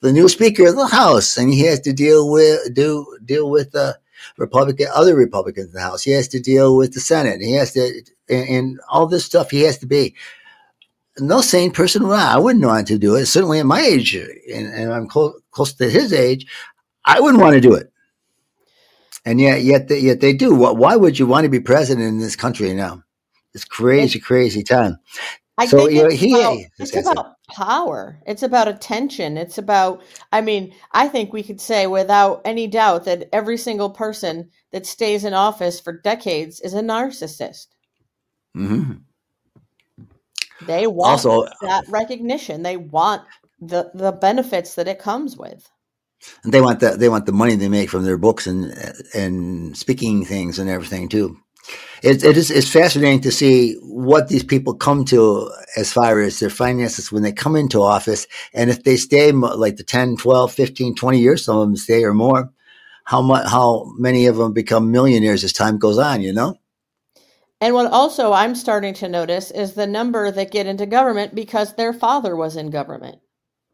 the 0.00 0.12
new 0.12 0.28
Speaker 0.28 0.68
of 0.68 0.76
the 0.76 0.86
House, 0.86 1.36
and 1.36 1.52
he 1.52 1.60
has 1.60 1.80
to 1.80 1.92
deal 1.92 2.30
with 2.30 2.74
do 2.74 3.18
deal 3.24 3.48
with 3.50 3.74
uh, 3.74 3.94
Republican 4.36 4.88
other 4.94 5.14
Republicans 5.14 5.68
in 5.68 5.72
the 5.72 5.80
House. 5.80 6.02
He 6.02 6.12
has 6.12 6.28
to 6.28 6.40
deal 6.40 6.76
with 6.76 6.92
the 6.92 7.00
Senate. 7.00 7.40
He 7.40 7.52
has 7.52 7.72
to 7.72 8.02
and, 8.28 8.48
and 8.48 8.80
all 8.88 9.06
this 9.06 9.24
stuff. 9.24 9.50
He 9.50 9.62
has 9.62 9.78
to 9.78 9.86
be 9.86 10.14
no 11.18 11.40
sane 11.40 11.70
person 11.72 12.06
would. 12.08 12.18
I 12.18 12.38
wouldn't 12.38 12.64
want 12.64 12.86
to 12.88 12.98
do 12.98 13.14
it. 13.16 13.26
Certainly 13.26 13.60
at 13.60 13.66
my 13.66 13.80
age, 13.80 14.14
and, 14.14 14.66
and 14.66 14.92
I'm 14.92 15.08
close 15.08 15.40
close 15.50 15.72
to 15.74 15.88
his 15.88 16.12
age, 16.12 16.46
I 17.04 17.20
wouldn't 17.20 17.42
want 17.42 17.54
to 17.54 17.60
do 17.60 17.74
it. 17.74 17.92
And 19.24 19.40
yet, 19.40 19.62
yet, 19.62 19.88
they, 19.88 20.00
yet 20.00 20.20
they 20.20 20.32
do. 20.34 20.54
What? 20.54 20.76
Why 20.76 20.96
would 20.96 21.18
you 21.18 21.26
want 21.26 21.44
to 21.44 21.50
be 21.50 21.60
president 21.60 22.06
in 22.06 22.18
this 22.18 22.36
country 22.36 22.72
now? 22.74 23.02
It's 23.54 23.64
crazy, 23.64 24.18
crazy 24.18 24.62
time. 24.62 24.98
I 25.56 25.66
So, 25.66 25.78
think 25.78 25.92
know, 25.92 26.06
it's 26.06 26.20
he- 26.20 26.34
about, 26.34 26.58
it's 26.78 26.96
it. 26.96 27.06
about 27.06 27.36
power. 27.48 28.20
It's 28.26 28.42
about 28.42 28.68
attention. 28.68 29.36
It's 29.36 29.56
about, 29.56 30.02
I 30.32 30.40
mean, 30.40 30.74
I 30.92 31.08
think 31.08 31.32
we 31.32 31.44
could 31.44 31.60
say 31.60 31.86
without 31.86 32.42
any 32.44 32.66
doubt 32.66 33.04
that 33.04 33.28
every 33.32 33.56
single 33.56 33.90
person 33.90 34.50
that 34.72 34.84
stays 34.84 35.24
in 35.24 35.32
office 35.32 35.78
for 35.78 35.92
decades 36.00 36.60
is 36.60 36.74
a 36.74 36.82
narcissist. 36.82 37.68
hmm 38.54 38.92
They 40.66 40.86
want 40.86 41.10
Also, 41.10 41.46
that 41.62 41.84
recognition. 41.88 42.62
They 42.62 42.76
want 42.76 43.22
the 43.60 43.90
the 43.94 44.12
benefits 44.12 44.74
that 44.76 44.88
it 44.88 44.98
comes 44.98 45.36
with. 45.36 45.68
And 46.44 46.52
they 46.52 46.60
want 46.60 46.80
the 46.80 46.90
they 46.90 47.08
want 47.08 47.26
the 47.26 47.32
money 47.32 47.56
they 47.56 47.68
make 47.68 47.90
from 47.90 48.04
their 48.04 48.18
books 48.18 48.46
and 48.46 48.72
and 49.14 49.76
speaking 49.76 50.24
things 50.24 50.58
and 50.58 50.70
everything 50.70 51.08
too. 51.08 51.38
It, 52.02 52.22
it 52.22 52.36
is 52.36 52.50
it's 52.50 52.70
fascinating 52.70 53.22
to 53.22 53.32
see 53.32 53.76
what 53.82 54.28
these 54.28 54.44
people 54.44 54.74
come 54.74 55.04
to 55.06 55.50
as 55.76 55.92
far 55.92 56.20
as 56.20 56.38
their 56.38 56.50
finances 56.50 57.10
when 57.10 57.22
they 57.22 57.32
come 57.32 57.56
into 57.56 57.80
office 57.82 58.26
and 58.52 58.68
if 58.70 58.84
they 58.84 58.96
stay 58.98 59.32
like 59.32 59.76
the 59.76 59.84
10 59.84 60.16
12 60.18 60.52
15 60.52 60.94
20 60.94 61.18
years 61.18 61.44
some 61.44 61.56
of 61.56 61.66
them 61.66 61.76
stay 61.76 62.04
or 62.04 62.12
more 62.12 62.50
how 63.04 63.22
much 63.22 63.48
how 63.48 63.90
many 63.96 64.26
of 64.26 64.36
them 64.36 64.52
become 64.52 64.90
millionaires 64.92 65.44
as 65.44 65.54
time 65.54 65.78
goes 65.78 65.96
on 65.96 66.20
you 66.20 66.34
know 66.34 66.58
And 67.60 67.74
what 67.74 67.90
also 67.92 68.32
I'm 68.32 68.54
starting 68.54 68.94
to 68.94 69.08
notice 69.08 69.50
is 69.50 69.74
the 69.74 69.86
number 69.86 70.30
that 70.30 70.50
get 70.52 70.66
into 70.66 70.86
government 70.86 71.34
because 71.34 71.74
their 71.74 71.92
father 71.92 72.36
was 72.36 72.56
in 72.56 72.70
government. 72.70 73.18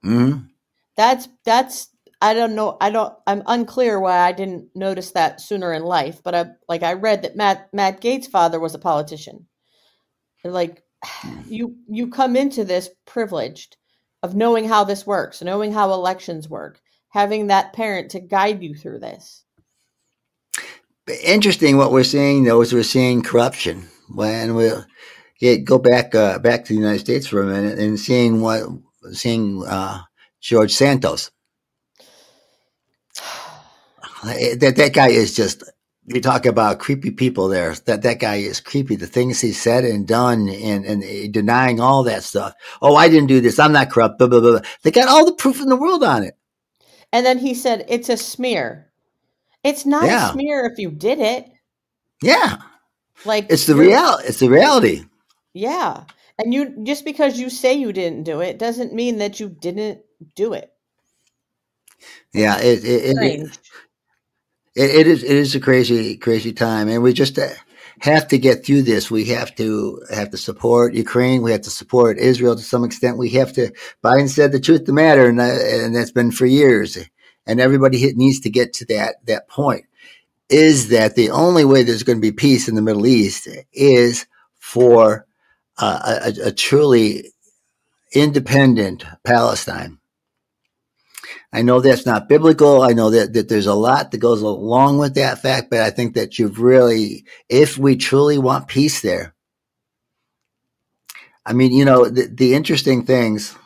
hmm 0.02 0.50
That's 0.96 1.28
that's 1.44 1.88
I 2.20 2.34
don't 2.34 2.54
know 2.54 2.76
I 2.80 2.90
don't 2.90 3.14
I'm 3.26 3.42
unclear 3.46 3.98
why 4.00 4.18
I 4.18 4.32
didn't 4.32 4.68
notice 4.76 5.12
that 5.12 5.40
sooner 5.40 5.72
in 5.72 5.82
life, 5.84 6.22
but 6.22 6.34
I 6.34 6.46
like 6.68 6.82
I 6.82 6.94
read 6.94 7.22
that 7.22 7.36
Matt 7.36 7.68
Matt 7.72 8.00
Gaetz' 8.00 8.28
father 8.28 8.60
was 8.60 8.74
a 8.74 8.78
politician. 8.78 9.46
Like 10.44 10.82
you 11.46 11.76
you 11.88 12.08
come 12.10 12.36
into 12.36 12.64
this 12.64 12.90
privileged 13.06 13.76
of 14.22 14.34
knowing 14.34 14.68
how 14.68 14.84
this 14.84 15.06
works, 15.06 15.42
knowing 15.42 15.72
how 15.72 15.92
elections 15.92 16.48
work, 16.48 16.80
having 17.10 17.46
that 17.48 17.72
parent 17.72 18.10
to 18.12 18.20
guide 18.20 18.62
you 18.62 18.74
through 18.74 18.98
this. 19.00 19.44
Interesting 21.22 21.76
what 21.76 21.92
we're 21.92 22.04
seeing 22.04 22.44
though 22.44 22.60
is 22.60 22.72
we're 22.72 22.82
seeing 22.82 23.22
corruption. 23.22 23.88
When 24.08 24.54
we 24.54 24.70
go 25.64 25.78
back 25.78 26.14
uh, 26.14 26.38
back 26.38 26.64
to 26.64 26.72
the 26.72 26.78
United 26.78 27.00
States 27.00 27.26
for 27.26 27.42
a 27.42 27.46
minute 27.46 27.78
and 27.78 27.98
seeing 27.98 28.40
what 28.40 28.62
seeing 29.12 29.64
uh, 29.66 30.02
George 30.40 30.72
Santos. 30.72 31.30
That 34.22 34.74
that 34.76 34.92
guy 34.92 35.08
is 35.08 35.34
just 35.34 35.64
you 36.04 36.20
talk 36.20 36.44
about 36.44 36.78
creepy 36.78 37.10
people 37.10 37.48
there. 37.48 37.74
That 37.86 38.02
that 38.02 38.20
guy 38.20 38.36
is 38.36 38.60
creepy. 38.60 38.96
The 38.96 39.06
things 39.06 39.40
he 39.40 39.52
said 39.52 39.82
and 39.84 40.06
done 40.06 40.46
and 40.46 40.84
and 40.84 41.32
denying 41.32 41.80
all 41.80 42.02
that 42.02 42.22
stuff. 42.22 42.52
Oh 42.82 42.96
I 42.96 43.08
didn't 43.08 43.28
do 43.28 43.40
this. 43.40 43.58
I'm 43.58 43.72
not 43.72 43.90
corrupt. 43.90 44.18
Blah 44.18 44.28
blah 44.28 44.40
blah. 44.40 44.60
They 44.82 44.90
got 44.90 45.08
all 45.08 45.24
the 45.24 45.32
proof 45.32 45.62
in 45.62 45.70
the 45.70 45.76
world 45.76 46.04
on 46.04 46.22
it. 46.22 46.36
And 47.12 47.24
then 47.24 47.38
he 47.38 47.54
said 47.54 47.86
it's 47.88 48.10
a 48.10 48.18
smear. 48.18 48.89
It's 49.64 49.86
not 49.86 50.06
Yeah. 50.06 50.16
a 50.16 50.20
smear 50.20 50.66
if 50.66 50.78
you 50.78 50.90
did 50.90 51.20
it. 51.20 51.46
yeah 52.22 52.58
Like 53.24 53.50
it's 53.50 53.66
the 53.66 53.76
real 53.76 54.18
it's 54.24 54.40
the 54.40 54.50
reality 54.50 55.04
Yeah. 55.54 56.04
And 56.38 56.54
you 56.54 56.84
just 56.84 57.04
because 57.04 57.38
you 57.38 57.50
say 57.50 57.74
you 57.74 57.92
didn't 57.92 58.24
do 58.24 58.40
it 58.40 58.58
doesn't 58.58 58.94
mean 58.94 59.18
that 59.18 59.40
you 59.40 59.48
didn't 59.50 60.00
do 60.36 60.54
it. 60.54 60.70
yeah 62.34 62.58
it, 62.60 62.84
it, 62.84 63.18
it, 63.18 63.50
it, 64.74 64.90
it 64.90 65.06
is 65.06 65.22
it 65.22 65.36
is 65.36 65.54
a 65.54 65.60
crazy 65.60 66.16
crazy 66.16 66.52
time 66.52 66.88
and 66.88 67.02
we 67.02 67.12
just 67.12 67.38
uh, 67.38 67.48
have 68.00 68.28
to 68.28 68.38
get 68.38 68.64
through 68.64 68.82
this 68.82 69.10
we 69.10 69.26
have 69.26 69.54
to 69.56 70.02
have 70.12 70.30
to 70.30 70.38
support 70.38 70.94
ukraine 70.94 71.42
we 71.42 71.52
have 71.52 71.62
to 71.62 71.70
support 71.70 72.18
israel 72.18 72.56
to 72.56 72.62
some 72.62 72.84
extent 72.84 73.18
we 73.18 73.30
have 73.30 73.52
to 73.52 73.72
biden 74.04 74.28
said 74.28 74.52
the 74.52 74.60
truth 74.60 74.86
the 74.86 74.92
matter 74.92 75.28
and, 75.28 75.40
uh, 75.40 75.44
and 75.44 75.94
that's 75.94 76.12
been 76.12 76.32
for 76.32 76.46
years 76.46 76.98
and 77.50 77.60
everybody 77.60 78.12
needs 78.14 78.40
to 78.40 78.50
get 78.50 78.72
to 78.72 78.84
that 78.86 79.16
that 79.26 79.48
point 79.48 79.84
is 80.48 80.88
that 80.88 81.14
the 81.14 81.30
only 81.30 81.64
way 81.64 81.82
there's 81.82 82.02
going 82.02 82.18
to 82.18 82.22
be 82.22 82.32
peace 82.32 82.68
in 82.68 82.74
the 82.74 82.82
middle 82.82 83.06
east 83.06 83.48
is 83.72 84.26
for 84.58 85.26
uh, 85.78 86.20
a, 86.24 86.48
a 86.48 86.52
truly 86.52 87.32
independent 88.14 89.04
palestine 89.24 89.98
I 91.52 91.62
know 91.62 91.80
that's 91.80 92.06
not 92.06 92.28
biblical. 92.28 92.82
I 92.82 92.92
know 92.92 93.10
that, 93.10 93.32
that 93.32 93.48
there's 93.48 93.66
a 93.66 93.74
lot 93.74 94.12
that 94.12 94.18
goes 94.18 94.40
along 94.42 94.98
with 94.98 95.14
that 95.16 95.42
fact, 95.42 95.70
but 95.70 95.80
I 95.80 95.90
think 95.90 96.14
that 96.14 96.38
you've 96.38 96.60
really, 96.60 97.24
if 97.48 97.76
we 97.76 97.96
truly 97.96 98.38
want 98.38 98.68
peace 98.68 99.00
there, 99.00 99.34
I 101.44 101.52
mean, 101.52 101.72
you 101.72 101.84
know, 101.84 102.08
the, 102.08 102.26
the 102.26 102.54
interesting 102.54 103.04
things, 103.04 103.56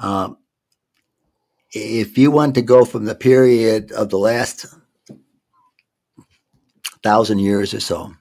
um, 0.00 0.38
if 1.76 2.16
you 2.16 2.30
want 2.30 2.54
to 2.54 2.62
go 2.62 2.84
from 2.84 3.04
the 3.04 3.14
period 3.14 3.92
of 3.92 4.08
the 4.08 4.18
last 4.18 4.66
thousand 7.02 7.38
years 7.40 7.74
or 7.74 7.80
so, 7.80 8.12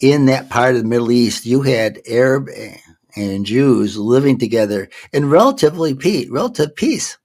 in 0.00 0.26
that 0.26 0.48
part 0.48 0.74
of 0.74 0.82
the 0.82 0.88
Middle 0.88 1.10
East, 1.10 1.44
you 1.44 1.62
had 1.62 2.00
Arab 2.08 2.48
and 3.16 3.44
Jews 3.44 3.96
living 3.96 4.38
together 4.38 4.88
in 5.12 5.28
relatively 5.28 5.94
peace, 5.94 6.28
relative 6.28 6.74
peace. 6.74 7.18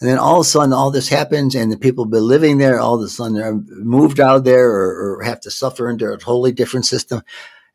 And 0.00 0.08
then 0.08 0.18
all 0.18 0.40
of 0.40 0.46
a 0.46 0.48
sudden, 0.48 0.72
all 0.72 0.92
this 0.92 1.08
happens, 1.08 1.56
and 1.56 1.72
the 1.72 1.76
people 1.76 2.04
have 2.04 2.12
been 2.12 2.26
living 2.26 2.58
there. 2.58 2.78
All 2.78 2.94
of 2.94 3.02
a 3.02 3.08
sudden, 3.08 3.34
they're 3.34 3.54
moved 3.54 4.20
out 4.20 4.44
there 4.44 4.70
or, 4.70 5.16
or 5.18 5.22
have 5.24 5.40
to 5.40 5.50
suffer 5.50 5.88
under 5.88 6.12
a 6.12 6.18
totally 6.18 6.52
different 6.52 6.86
system. 6.86 7.20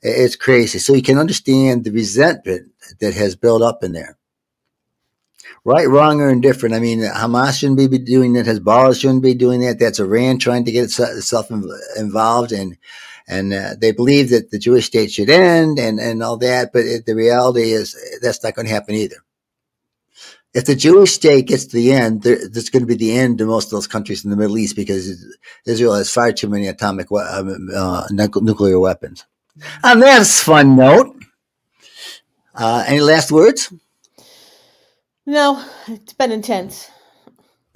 It's 0.02 0.38
crazy. 0.38 0.80
So 0.80 0.94
you 0.94 1.02
can 1.02 1.18
understand 1.18 1.84
the 1.84 1.92
resentment 1.92 2.72
that 3.02 3.14
has 3.14 3.36
built 3.36 3.62
up 3.62 3.84
in 3.84 3.92
there. 3.92 4.18
Right, 5.66 5.88
wrong, 5.88 6.20
or 6.20 6.30
indifferent. 6.30 6.76
I 6.76 6.80
mean, 6.80 7.00
Hamas 7.00 7.60
shouldn't 7.60 7.78
be 7.78 7.98
doing 7.98 8.34
that. 8.34 8.46
Hezbollah 8.46 9.00
shouldn't 9.00 9.24
be 9.24 9.34
doing 9.34 9.62
that. 9.62 9.80
That's 9.80 10.00
Iran 10.00 10.38
trying 10.38 10.66
to 10.66 10.72
get 10.74 10.84
itself 10.84 11.52
involved, 11.98 12.52
and 12.52 12.78
and 13.28 13.54
uh, 13.54 13.76
they 13.80 13.94
believe 13.94 14.30
that 14.32 14.52
the 14.52 14.60
Jewish 14.60 14.88
state 14.88 15.12
should 15.12 15.30
end, 15.30 15.80
and 15.80 16.00
and 16.00 16.22
all 16.22 16.36
that. 16.38 16.74
But 16.74 16.86
it, 16.86 17.06
the 17.06 17.16
reality 17.16 17.72
is 17.72 17.96
that's 18.22 18.44
not 18.44 18.56
going 18.56 18.66
to 18.68 18.74
happen 18.74 18.96
either 18.96 19.18
if 20.54 20.66
the 20.66 20.76
Jewish 20.76 21.14
state 21.14 21.48
gets 21.48 21.66
to 21.66 21.78
the 21.78 21.92
end, 21.94 22.22
there, 22.22 22.48
that's 22.48 22.70
going 22.70 22.84
to 22.84 22.88
be 22.88 22.96
the 22.96 23.18
end 23.18 23.42
of 23.42 23.48
most 23.48 23.66
of 23.66 23.72
those 23.72 23.88
countries 23.88 24.24
in 24.24 24.30
the 24.30 24.38
Middle 24.38 24.58
East 24.58 24.76
because 24.76 25.26
Israel 25.66 25.96
has 25.96 26.12
far 26.12 26.32
too 26.32 26.48
many 26.48 26.68
atomic 26.68 27.08
uh, 27.12 28.04
nuclear 28.12 28.80
weapons. 28.80 29.26
On 29.84 30.00
that 30.00 30.26
fun 30.28 30.76
note, 30.76 31.16
Uh, 32.56 32.84
any 32.86 33.02
last 33.02 33.32
words? 33.32 33.74
No, 35.26 35.64
it's 35.88 36.14
been 36.14 36.32
intense. 36.32 36.92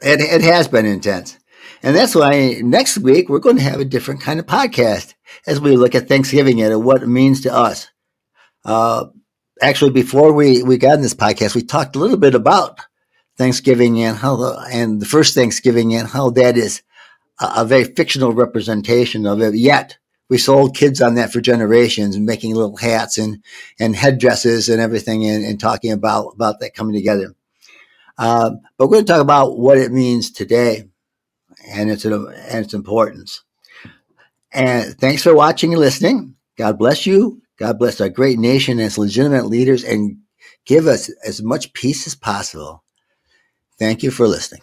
It, 0.01 0.19
it 0.19 0.41
has 0.41 0.67
been 0.67 0.85
intense. 0.85 1.37
And 1.81 1.95
that's 1.95 2.15
why 2.15 2.59
next 2.61 2.97
week 2.97 3.29
we're 3.29 3.39
going 3.39 3.57
to 3.57 3.63
have 3.63 3.79
a 3.79 3.85
different 3.85 4.21
kind 4.21 4.39
of 4.39 4.45
podcast 4.45 5.13
as 5.45 5.61
we 5.61 5.77
look 5.77 5.95
at 5.95 6.07
Thanksgiving 6.07 6.61
and 6.61 6.83
what 6.83 7.03
it 7.03 7.07
means 7.07 7.41
to 7.41 7.53
us. 7.53 7.89
Uh, 8.65 9.05
actually, 9.61 9.91
before 9.91 10.33
we, 10.33 10.63
we 10.63 10.77
got 10.77 10.95
in 10.95 11.01
this 11.01 11.13
podcast, 11.13 11.55
we 11.55 11.61
talked 11.61 11.95
a 11.95 11.99
little 11.99 12.17
bit 12.17 12.35
about 12.35 12.79
Thanksgiving 13.37 14.01
and 14.01 14.17
how 14.17 14.35
the, 14.35 14.67
and 14.71 15.01
the 15.01 15.05
first 15.05 15.33
Thanksgiving 15.33 15.93
and 15.93 16.07
how 16.07 16.31
that 16.31 16.57
is 16.57 16.81
a, 17.39 17.53
a 17.57 17.65
very 17.65 17.85
fictional 17.85 18.33
representation 18.33 19.25
of 19.25 19.41
it. 19.41 19.55
Yet 19.55 19.97
we 20.29 20.37
sold 20.37 20.75
kids 20.75 21.01
on 21.01 21.15
that 21.15 21.31
for 21.31 21.41
generations 21.41 22.15
and 22.15 22.25
making 22.25 22.55
little 22.55 22.77
hats 22.77 23.17
and, 23.17 23.43
and 23.79 23.95
headdresses 23.95 24.69
and 24.69 24.81
everything 24.81 25.25
and, 25.25 25.45
and 25.45 25.59
talking 25.59 25.91
about, 25.91 26.33
about 26.35 26.59
that 26.59 26.73
coming 26.73 26.95
together. 26.95 27.33
Um, 28.17 28.61
but 28.77 28.87
we're 28.87 28.93
going 28.95 29.05
to 29.05 29.13
talk 29.13 29.21
about 29.21 29.57
what 29.57 29.77
it 29.77 29.91
means 29.91 30.31
today 30.31 30.89
and 31.69 31.89
its, 31.89 32.03
and 32.05 32.25
its 32.65 32.73
importance. 32.73 33.43
And 34.51 34.97
thanks 34.97 35.23
for 35.23 35.35
watching 35.35 35.73
and 35.73 35.79
listening. 35.79 36.35
God 36.57 36.77
bless 36.77 37.05
you. 37.05 37.41
God 37.57 37.79
bless 37.79 38.01
our 38.01 38.09
great 38.09 38.39
nation 38.39 38.79
and 38.79 38.87
its 38.87 38.97
legitimate 38.97 39.45
leaders 39.45 39.83
and 39.83 40.17
give 40.65 40.87
us 40.87 41.09
as 41.25 41.41
much 41.41 41.73
peace 41.73 42.07
as 42.07 42.15
possible. 42.15 42.83
Thank 43.79 44.03
you 44.03 44.11
for 44.11 44.27
listening. 44.27 44.61